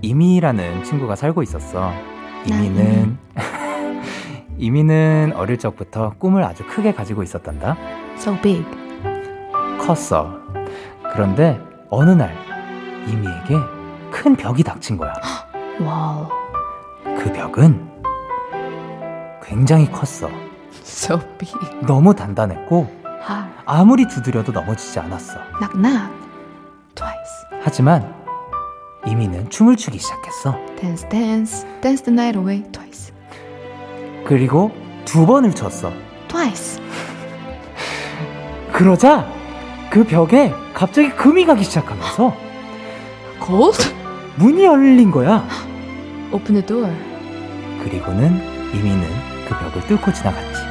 [0.00, 1.92] 이미라는 친구가 살고 있었어.
[2.46, 3.18] 이미는
[4.56, 7.76] 이미는 어릴 적부터 꿈을 아주 크게 가지고 있었단다.
[8.16, 8.64] So big.
[9.78, 10.40] 컸어.
[11.12, 11.60] 그런데
[11.90, 12.34] 어느 날
[13.08, 13.56] 이미에게
[14.10, 15.12] 큰 벽이 닥친 거야.
[15.80, 16.28] 와우.
[17.04, 17.88] 그 벽은
[19.42, 20.30] 굉장히 컸어.
[20.84, 21.54] So big.
[21.86, 23.50] 너무 단단했고 Hard.
[23.66, 25.38] 아무리 두드려도 넘어지지 않았어.
[25.72, 26.08] Knock.
[26.94, 27.46] Twice.
[27.62, 28.14] 하지만
[29.06, 30.56] 이미는 춤을 추기 시작했어.
[30.78, 31.66] Dance dance.
[31.80, 32.62] Dance the night away.
[32.72, 33.12] Twice.
[34.26, 34.70] 그리고
[35.04, 35.92] 두 번을 쳤어.
[36.28, 36.80] Twice.
[38.72, 39.26] 그러자
[39.90, 42.34] 그 벽에 갑자기 금이 가기 시작하면서
[43.44, 43.94] Cold.
[44.36, 45.44] 문이 열린 거야.
[46.32, 46.92] Open the door.
[47.82, 48.40] 그리고는
[48.74, 49.02] 이미는
[49.48, 50.62] 그 벽을 뚫고 지나갔지.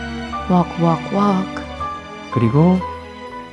[0.50, 1.64] Walk walk walk.
[2.34, 2.78] 그리고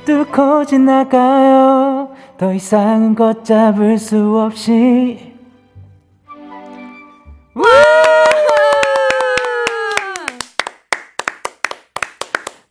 [0.05, 2.15] 뚫고 지나가요.
[2.37, 5.33] 더 이상은 걷잡을 수 없이.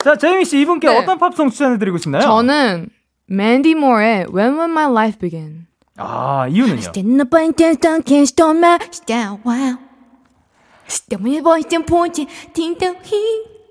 [0.03, 0.97] 자, 제이미 씨 이분께 네.
[0.99, 2.23] 어떤 팝송 추천해 드리고 싶나요?
[2.23, 2.89] 저는
[3.29, 5.67] Mandy Moore의 When Will My Life Begin.
[5.97, 6.81] 아 이유는요?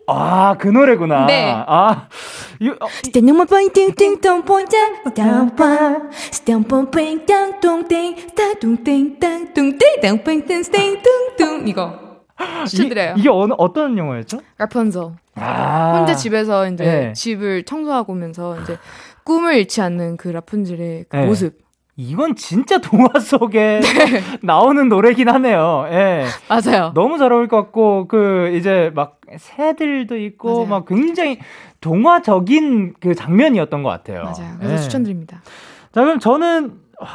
[0.07, 1.25] 아 그 노래구나.
[1.25, 1.51] 네.
[1.67, 2.07] 아
[2.59, 2.75] 이, 어,
[11.37, 11.69] dong.
[11.69, 12.15] 이거
[12.67, 13.15] 추천드려요.
[13.17, 14.41] 이, 게 어느 어떤 영화였죠?
[14.57, 15.13] 라펀zel.
[15.35, 17.13] 아 혼자 집에서 이제 네.
[17.13, 18.77] 집을 청소하고 오면서 이제
[19.23, 21.25] 꿈을 잃지 않는 그 라푼젤의 그 네.
[21.25, 21.64] 모습.
[21.97, 24.21] 이건 진짜 동화 속에 네.
[24.41, 25.85] 나오는 노래긴 하네요.
[25.89, 26.25] 예.
[26.49, 26.91] 맞아요.
[26.93, 30.65] 너무 잘 어울릴 것 같고 그 이제 막 새들도 있고 맞아요.
[30.67, 31.39] 막 굉장히
[31.79, 34.23] 동화적인 그 장면이었던 것 같아요.
[34.23, 34.55] 맞아요.
[34.59, 34.77] 그래서 예.
[34.79, 35.41] 추천드립니다.
[35.93, 37.07] 자 그럼 저는 아,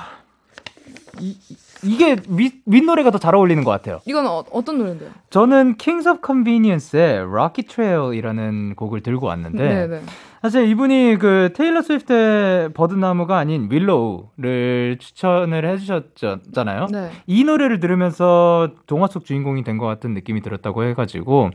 [1.18, 1.36] 이,
[1.82, 4.00] 이게 윗, 윗 노래가 더 잘 어울리는 것 같아요.
[4.06, 5.10] 이건 어, 어떤 노래인데요?
[5.28, 10.00] 저는 Kings of Convenience의 Rocky Trail이라는 곡을 들고 왔는데 네, 네.
[10.42, 16.86] 사실 이분이 그 테일러 스위프트의 버드나무가 아닌 Willow를 추천을 해주셨잖아요.
[16.90, 17.10] 네.
[17.26, 21.50] 이 노래를 들으면서 동화 속 주인공이 된 것 같은 느낌이 들었다고 해가지고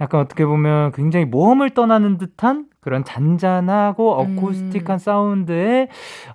[0.00, 4.38] 약간 어떻게 보면 굉장히 모험을 떠나는 듯한 그런 잔잔하고 음.
[4.38, 5.88] 어쿠스틱한 사운드에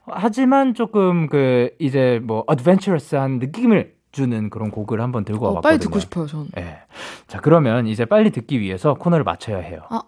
[0.07, 5.69] 하지만 조금 그 이제 뭐 adventurous한 느낌을 주는 그런 곡을 한번 들고 어, 와봤거든요.
[5.69, 6.47] 빨리 듣고 싶어요, 전.
[6.57, 6.79] 예.
[7.27, 9.81] 자 그러면 이제 빨리 듣기 위해서 코너를 맞춰야 해요.
[9.89, 10.01] 아.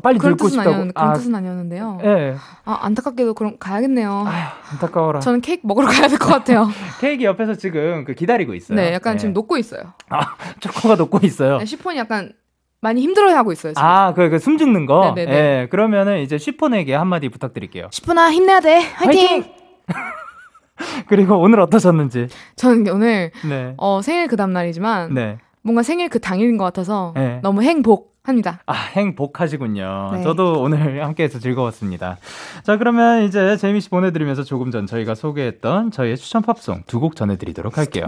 [0.00, 0.76] 빨리 그런 듣고 뜻은 싶다고.
[0.82, 1.98] 아니었, 그런 뜻은 아니었는데요.
[2.04, 2.34] 예.
[2.64, 4.24] 아, 안타깝게도 그럼 가야겠네요.
[4.26, 5.20] 아휴, 안타까워라.
[5.20, 6.68] 저는 케이크 먹으러 가야 될 것 같아요.
[7.00, 8.76] 케이크 옆에서 지금 그 기다리고 있어요.
[8.76, 9.18] 네, 약간 예.
[9.18, 9.82] 지금 녹고 있어요.
[10.60, 11.58] 초코가 녹고 있어요.
[11.58, 12.32] 네, 시폰이 약간
[12.80, 13.72] 많이 힘들어하고 있어요.
[13.72, 13.84] 지금.
[13.86, 15.12] 아, 그, 그, 숨 죽는 거?
[15.16, 15.36] 네네네.
[15.62, 17.88] 예, 그러면은 이제 쉬폰에게 한마디 부탁드릴게요.
[17.90, 18.78] 시폰아 힘내야 돼.
[18.80, 19.44] 화이팅!
[21.08, 22.28] 그리고 오늘 어떠셨는지.
[22.56, 23.74] 저는 오늘 네.
[23.78, 25.38] 어, 생일 그 다음 날이지만 네.
[25.62, 27.40] 뭔가 생일 그 당일인 것 같아서 네.
[27.42, 28.60] 너무 행복 합니다.
[28.66, 30.10] 아, 행복하시군요.
[30.14, 30.22] 네.
[30.22, 32.18] 저도 오늘 함께해서 즐거웠습니다.
[32.62, 37.14] 자, 그러면 이제 재미 씨 보내드리면서 조금 전 저희가 소개했던 저희의 추천 팝송 두 곡
[37.16, 38.06] 전해드리도록 할게요.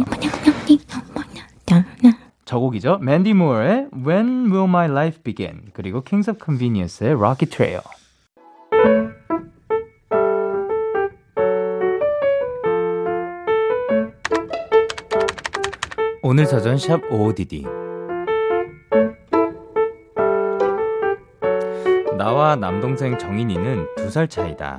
[2.44, 2.98] 저 곡이죠.
[3.00, 7.80] 맨디 무어의 When Will My Life Begin 그리고 Kings of Convenience의 Rocky Trail.
[16.22, 17.64] 오늘 사전 샵 OODD
[22.20, 24.76] 나와 남동생 정인이는 두 살 차이다.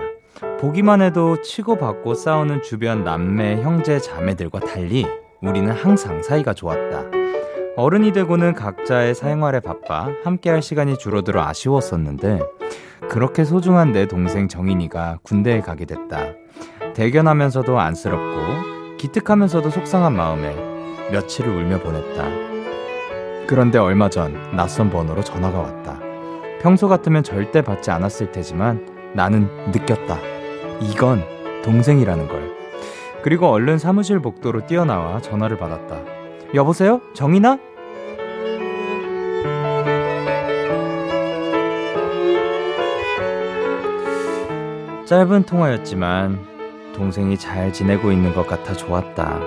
[0.59, 5.07] 보기만 해도 치고받고 싸우는 주변 남매, 형제, 자매들과 달리
[5.41, 7.05] 우리는 항상 사이가 좋았다.
[7.77, 12.41] 어른이 되고는 각자의 생활에 바빠 함께할 시간이 줄어들어 아쉬웠었는데
[13.09, 16.19] 그렇게 소중한 내 동생 정인이가 군대에 가게 됐다.
[16.93, 20.53] 대견하면서도 안쓰럽고 기특하면서도 속상한 마음에
[21.11, 22.23] 며칠을 울며 보냈다.
[23.47, 26.00] 그런데 얼마 전 낯선 번호로 전화가 왔다.
[26.61, 30.19] 평소 같으면 절대 받지 않았을 테지만 나는 느꼈다.
[30.79, 31.23] 이건
[31.63, 32.55] 동생이라는 걸.
[33.23, 35.97] 그리고 얼른 사무실 복도로 뛰어나와 전화를 받았다.
[36.53, 37.01] 여보세요?
[37.15, 37.57] 정인아?
[45.07, 46.39] 짧은 통화였지만
[46.93, 49.39] 동생이 잘 지내고 있는 것 같아 좋았다.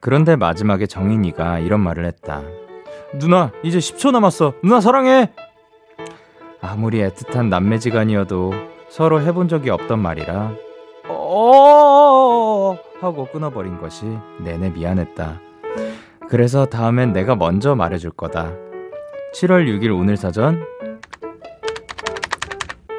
[0.00, 2.42] 그런데 마지막에 정인이가 이런 말을 했다.
[3.18, 4.54] 누나, 이제 10초 남았어.
[4.62, 5.30] 누나 사랑해!
[6.64, 8.52] 아무리 애틋한 남매지간이어도
[8.88, 10.54] 서로 해본 적이 없던 말이라
[11.08, 14.06] 어 하고 끊어버린 것이
[14.40, 15.40] 내내 미안했다.
[16.30, 18.54] 그래서 다음엔 내가 먼저 말해줄 거다.
[19.34, 20.64] 7월 6일 오늘 사전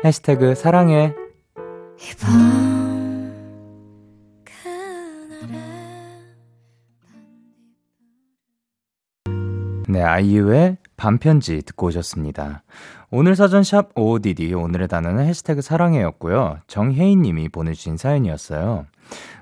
[0.03, 1.16] 해시태그 사랑해
[9.88, 12.64] 네, 아이유의 반편지 듣고 오셨습니다.
[13.12, 16.60] 오늘 사전 샵 OODD 오늘의 단어는 해시태그 사랑해였고요.
[16.68, 18.86] 정혜인 님이 보내주신 사연이었어요.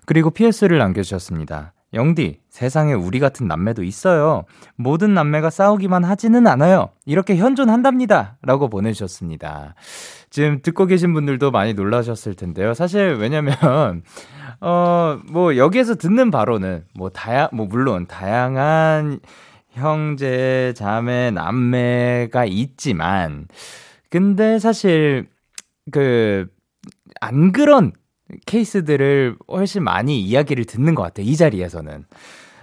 [0.06, 1.74] 그리고 PS를 남겨주셨습니다.
[1.94, 4.46] 영디, 세상에 우리 같은 남매도 있어요.
[4.76, 6.90] 모든 남매가 싸우기만 하지는 않아요.
[7.06, 8.38] 이렇게 현존한답니다.
[8.42, 9.76] 라고 보내주셨습니다.
[10.30, 12.74] 지금 듣고 계신 분들도 많이 놀라셨을 텐데요.
[12.74, 13.56] 사실 왜냐면,
[14.60, 19.20] 어, 뭐, 여기에서 듣는 바로는, 뭐, 다양, 뭐, 물론, 다양한
[19.74, 23.48] 형제, 자매, 남매가 있지만,
[24.10, 25.28] 근데 사실,
[25.92, 26.48] 그,
[27.20, 27.92] 안 그런
[28.46, 31.26] 케이스들을 훨씬 많이 이야기를 듣는 것 같아요.
[31.26, 32.06] 이 자리에서는.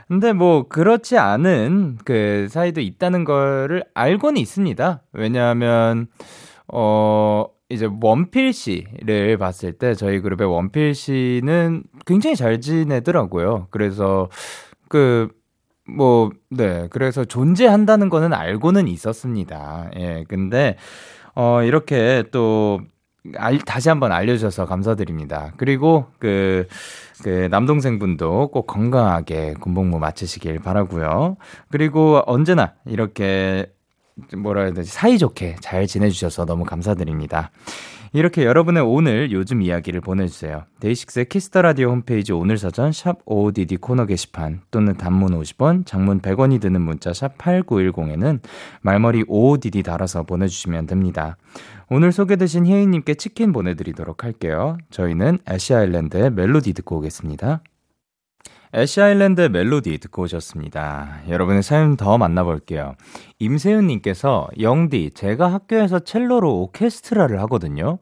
[0.08, 5.02] 근데 뭐, 그렇지 않은 그 사이도 있다는 거를 알고는 있습니다.
[5.12, 6.06] 왜냐하면,
[6.68, 13.68] 어, 이제 원필 씨를 봤을 때 저희 그룹의 원필 씨는 굉장히 잘 지내더라고요.
[13.70, 14.28] 그래서
[14.88, 15.28] 그,
[15.96, 16.86] 뭐, 네.
[16.90, 19.90] 그래서 존재한다는 거는 알고는 있었습니다.
[19.96, 20.24] 예.
[20.28, 20.76] 근데,
[21.34, 22.80] 어, 이렇게 또,
[23.36, 25.52] 알, 다시 한번 알려주셔서 감사드립니다.
[25.56, 26.66] 그리고 그,
[27.22, 31.36] 그 남동생분도 꼭 건강하게 군복무 마치시길 바라고요
[31.70, 33.66] 그리고 언제나 이렇게
[34.36, 37.50] 뭐라 해야 되지 사이좋게 잘 지내주셔서 너무 감사드립니다.
[38.12, 40.64] 이렇게 여러분의 오늘 요즘 이야기를 보내주세요.
[40.80, 46.20] 데이식스의 Kiss the Radio 홈페이지 오늘 사전 샵 OODD 코너 게시판 또는 단문 50원, 장문
[46.20, 48.40] 100원이 드는 문자 샵 8910에는
[48.82, 51.36] 말머리 OODD 달아서 보내주시면 됩니다.
[51.88, 54.76] 오늘 소개되신 혜인님께 치킨 보내드리도록 할게요.
[54.90, 57.62] 저희는 애쉬 아일랜드의 멜로디 듣고 오겠습니다.
[58.72, 61.22] 애쉬 아일랜드 멜로디 듣고 오셨습니다.
[61.28, 62.94] 여러분의 사연 더 만나볼게요.
[63.40, 67.98] 임세윤님께서 영디, 제가 학교에서 첼로로 오케스트라를 하거든요.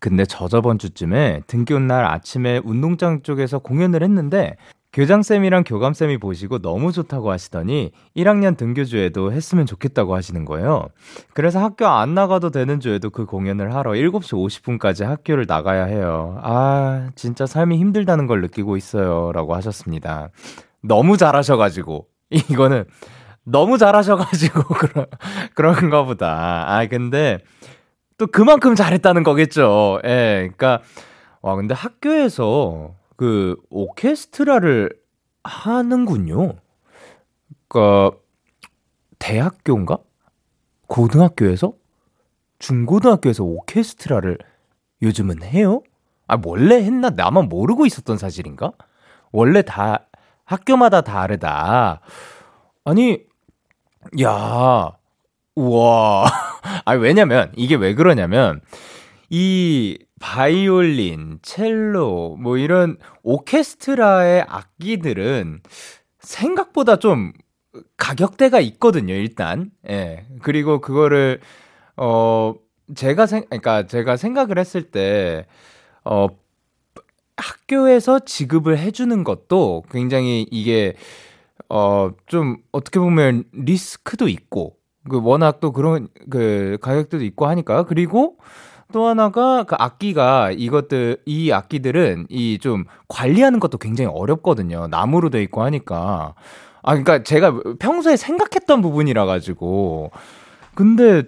[0.00, 4.56] 근데 저 저번 주쯤에 등교 날 아침에 운동장 쪽에서 공연을 했는데
[4.92, 10.88] 교장쌤이랑 교감쌤이 보시고 너무 좋다고 하시더니 1학년 등교주에도 했으면 좋겠다고 하시는 거예요.
[11.34, 16.40] 그래서 학교 안 나가도 되는 주에도 그 공연을 하러 7시 50분까지 학교를 나가야 해요.
[16.42, 19.30] 아, 진짜 삶이 힘들다는 걸 느끼고 있어요.
[19.32, 20.30] 라고 하셨습니다.
[20.82, 22.06] 너무 잘하셔가지고.
[22.30, 22.84] 이거는
[23.44, 25.06] 너무 잘하셔가지고 그런,
[25.54, 26.64] 그런가 보다.
[26.66, 27.38] 아, 근데
[28.16, 30.00] 또 그만큼 잘했다는 거겠죠.
[30.04, 30.80] 예, 그니까,
[31.40, 34.90] 와, 근데 학교에서 그 오케스트라를
[35.42, 36.54] 하는군요.
[37.66, 38.16] 그니까
[39.18, 39.98] 대학교인가?
[40.86, 41.72] 고등학교에서?
[42.60, 44.38] 중고등학교에서 오케스트라를
[45.02, 45.82] 요즘은 해요?
[46.28, 47.10] 아, 원래 했나?
[47.10, 48.70] 나만 모르고 있었던 사실인가?
[49.32, 50.06] 원래 다,
[50.44, 52.00] 학교마다 다르다.
[52.84, 53.18] 아니,
[54.22, 54.92] 야,
[55.56, 56.24] 우와.
[56.86, 58.60] 아, 왜냐면, 이게 왜 그러냐면,
[59.28, 65.60] 이 바이올린, 첼로, 뭐 이런 오케스트라의 악기들은
[66.20, 67.32] 생각보다 좀
[67.96, 69.70] 가격대가 있거든요, 일단.
[69.88, 70.26] 예.
[70.42, 71.40] 그리고 그거를,
[71.96, 72.54] 어,
[72.94, 75.46] 제가 생, 그러니까 제가 생각을 했을 때,
[76.04, 76.28] 어,
[77.36, 80.94] 학교에서 지급을 해주는 것도 굉장히 이게,
[81.68, 84.76] 어, 좀 어떻게 보면 리스크도 있고,
[85.08, 87.84] 그 워낙 또 그런 그 가격대도 있고 하니까.
[87.84, 88.36] 그리고
[88.92, 94.86] 또 하나가 그 악기가 이것들 이 악기들은 이 좀 관리하는 것도 굉장히 어렵거든요.
[94.88, 96.34] 나무로 돼 있고 하니까.
[96.82, 100.10] 아 그러니까 제가 평소에 생각했던 부분이라 가지고
[100.74, 101.24] 근데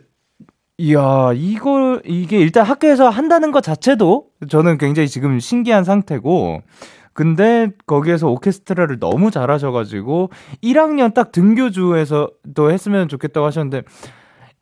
[0.78, 6.62] 이야 이걸 이게 일단 학교에서 한다는 것 자체도 저는 굉장히 지금 신기한 상태고
[7.12, 10.30] 근데 거기에서 오케스트라를 너무 잘하셔가지고
[10.62, 13.82] 1학년 딱 등교주에서도 했으면 좋겠다고 하셨는데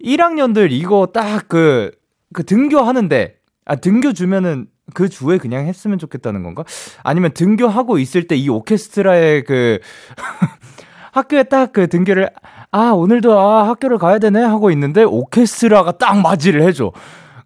[0.03, 1.91] 1학년들 이거 딱 그,
[2.33, 3.35] 그 등교하는데,
[3.67, 6.65] 아, 등교 주면은 그 주에 그냥 했으면 좋겠다는 건가?
[7.03, 9.79] 아니면 등교하고 있을 때 이 오케스트라의 그,
[11.13, 12.31] 학교에 딱 그 등교를,
[12.71, 14.43] 아, 오늘도 아, 학교를 가야 되네?
[14.43, 16.93] 하고 있는데 오케스트라가 딱 맞이를 해줘.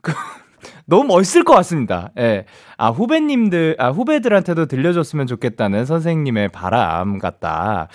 [0.01, 0.13] 그,
[0.87, 2.11] 너무 멋있을 것 같습니다.
[2.19, 2.45] 예.
[2.77, 7.89] 아, 후배님들, 아, 후배들한테도 들려줬으면 좋겠다는 선생님의 바람 같다.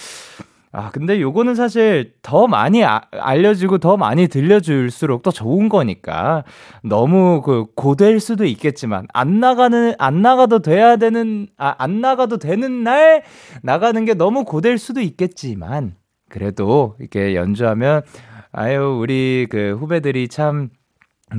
[0.77, 6.43] 아, 근데 요거는 사실 더 많이 아, 알려지고 더 많이 들려줄수록 더 좋은 거니까
[6.83, 12.83] 너무 그 고될 수도 있겠지만 안 나가는, 안 나가도 돼야 되는, 아, 안 나가도 되는
[12.83, 13.23] 날
[13.63, 15.95] 나가는 게 너무 고될 수도 있겠지만
[16.29, 18.03] 그래도 이렇게 연주하면
[18.51, 20.69] 아유, 우리 그 후배들이 참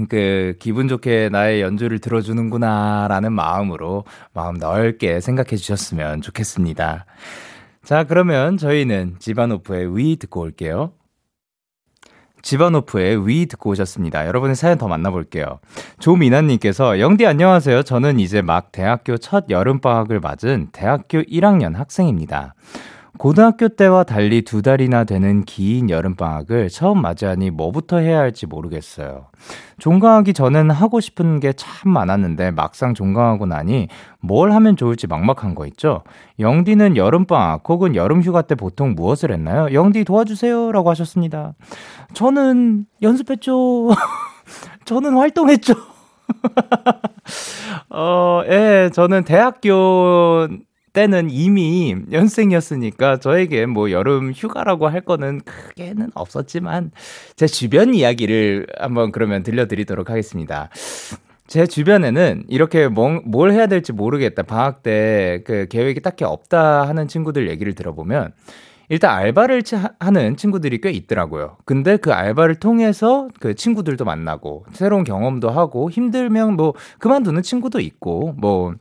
[0.08, 7.06] 그 기분 좋게 나의 연주를 들어주는구나라는 마음으로 마음 넓게 생각해 주셨으면 좋겠습니다.
[7.88, 10.92] 자, 그러면 저희는 지바노프의 위 듣고 올게요.
[12.42, 14.26] 지바노프의 위 듣고 오셨습니다.
[14.26, 15.58] 여러분의 사연 더 만나볼게요.
[15.98, 17.84] 조미나님께서 영디 안녕하세요.
[17.84, 22.54] 저는 이제 막 대학교 첫 여름방학을 맞은 대학교 1학년 학생입니다.
[23.18, 29.26] 고등학교 때와 달리 두 달이나 되는 긴 여름방학을 처음 맞이하니 뭐부터 해야 할지 모르겠어요.
[29.78, 33.88] 종강하기 전엔 하고 싶은 게 참 많았는데 막상 종강하고 나니
[34.20, 36.02] 뭘 하면 좋을지 막막한 거 있죠?
[36.38, 39.72] 영디는 여름방학 혹은 여름휴가 때 보통 무엇을 했나요?
[39.72, 41.54] 영디 도와주세요 라고 하셨습니다.
[42.14, 43.88] 저는 연습했죠.
[44.86, 45.74] 저는 활동했죠.
[47.90, 50.46] 어, 예, 저는 대학교
[50.98, 56.90] 때는 이미 연생이었으니까 저에게 뭐 여름 휴가라고 할 거는 크게는 없었지만
[57.36, 60.70] 제 주변 이야기를 한번 그러면 들려드리도록 하겠습니다.
[61.46, 64.42] 제 주변에는 이렇게 뭐, 뭘 해야 될지 모르겠다.
[64.42, 68.32] 방학 때 그 계획이 딱히 없다 하는 친구들 얘기를 들어보면
[68.88, 69.62] 일단 알바를
[70.00, 71.58] 하는 친구들이 꽤 있더라고요.
[71.64, 78.34] 근데 그 알바를 통해서 그 친구들도 만나고 새로운 경험도 하고 힘들면 뭐 그만두는 친구도 있고
[78.36, 78.74] 뭐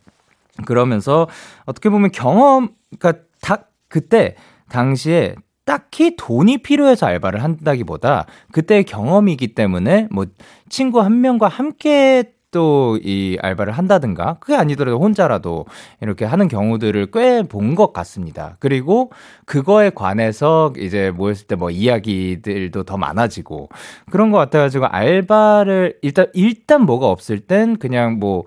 [0.65, 1.27] 그러면서
[1.65, 4.35] 어떻게 보면 경험, 그러니까 다 그때
[4.69, 5.35] 당시에
[5.65, 10.25] 딱히 돈이 필요해서 알바를 한다기보다 그때의 경험이기 때문에 뭐
[10.69, 15.65] 친구 한 명과 함께 또 이 알바를 한다든가 그게 아니더라도 혼자라도
[16.01, 18.55] 이렇게 하는 경우들을 꽤 본 것 같습니다.
[18.59, 19.11] 그리고
[19.45, 23.67] 그거에 관해서 이제 모였을 때 뭐 이야기들도 더 많아지고
[24.09, 28.45] 그런 것 같아가지고 알바를 일단 일단 뭐가 없을 땐 그냥 뭐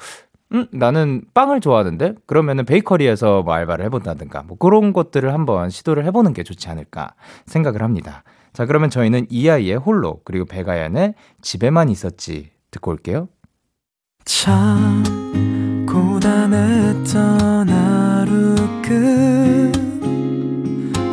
[0.52, 2.14] 음, 나는 빵을 좋아하는데?
[2.26, 7.14] 그러면은 베이커리에서 뭐 알바를 해본다든가, 뭐 그런 것들을 한번 시도를 해보는 게 좋지 않을까
[7.46, 8.24] 생각을 합니다.
[8.52, 13.28] 자, 그러면 저희는 이 아이의 홀로, 그리고 백아연의 집에만 있었지 듣고 올게요.
[14.24, 15.04] 참,
[15.88, 18.56] 고단했던 하루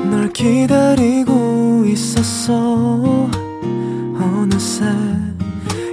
[0.09, 3.29] 끝널 기다리고 있었어.
[4.19, 4.85] 어느새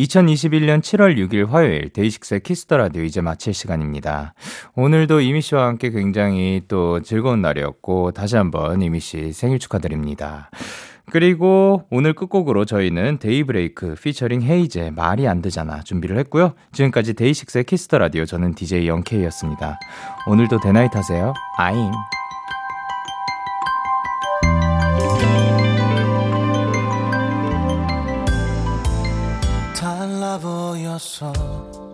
[0.00, 4.34] 2021년 7월 6일 화요일 데이식스의 키스 더 라디오 이제 마칠 시간입니다.
[4.74, 10.50] 오늘도 이미 씨와 함께 굉장히 또 즐거운 날이었고 다시 한번 이미 씨 생일 축하드립니다.
[11.10, 16.54] 그리고 오늘 끝곡으로 저희는 데이브레이크 피처링 헤이즈의 말이 안 되잖아 준비를 했고요.
[16.72, 19.78] 지금까지 데이식스의 키스 더 라디오 저는 DJ 영케이였습니다.
[20.26, 21.34] 오늘도 대나잇 하세요.
[21.58, 21.90] 아임.
[30.90, 31.89] 보였어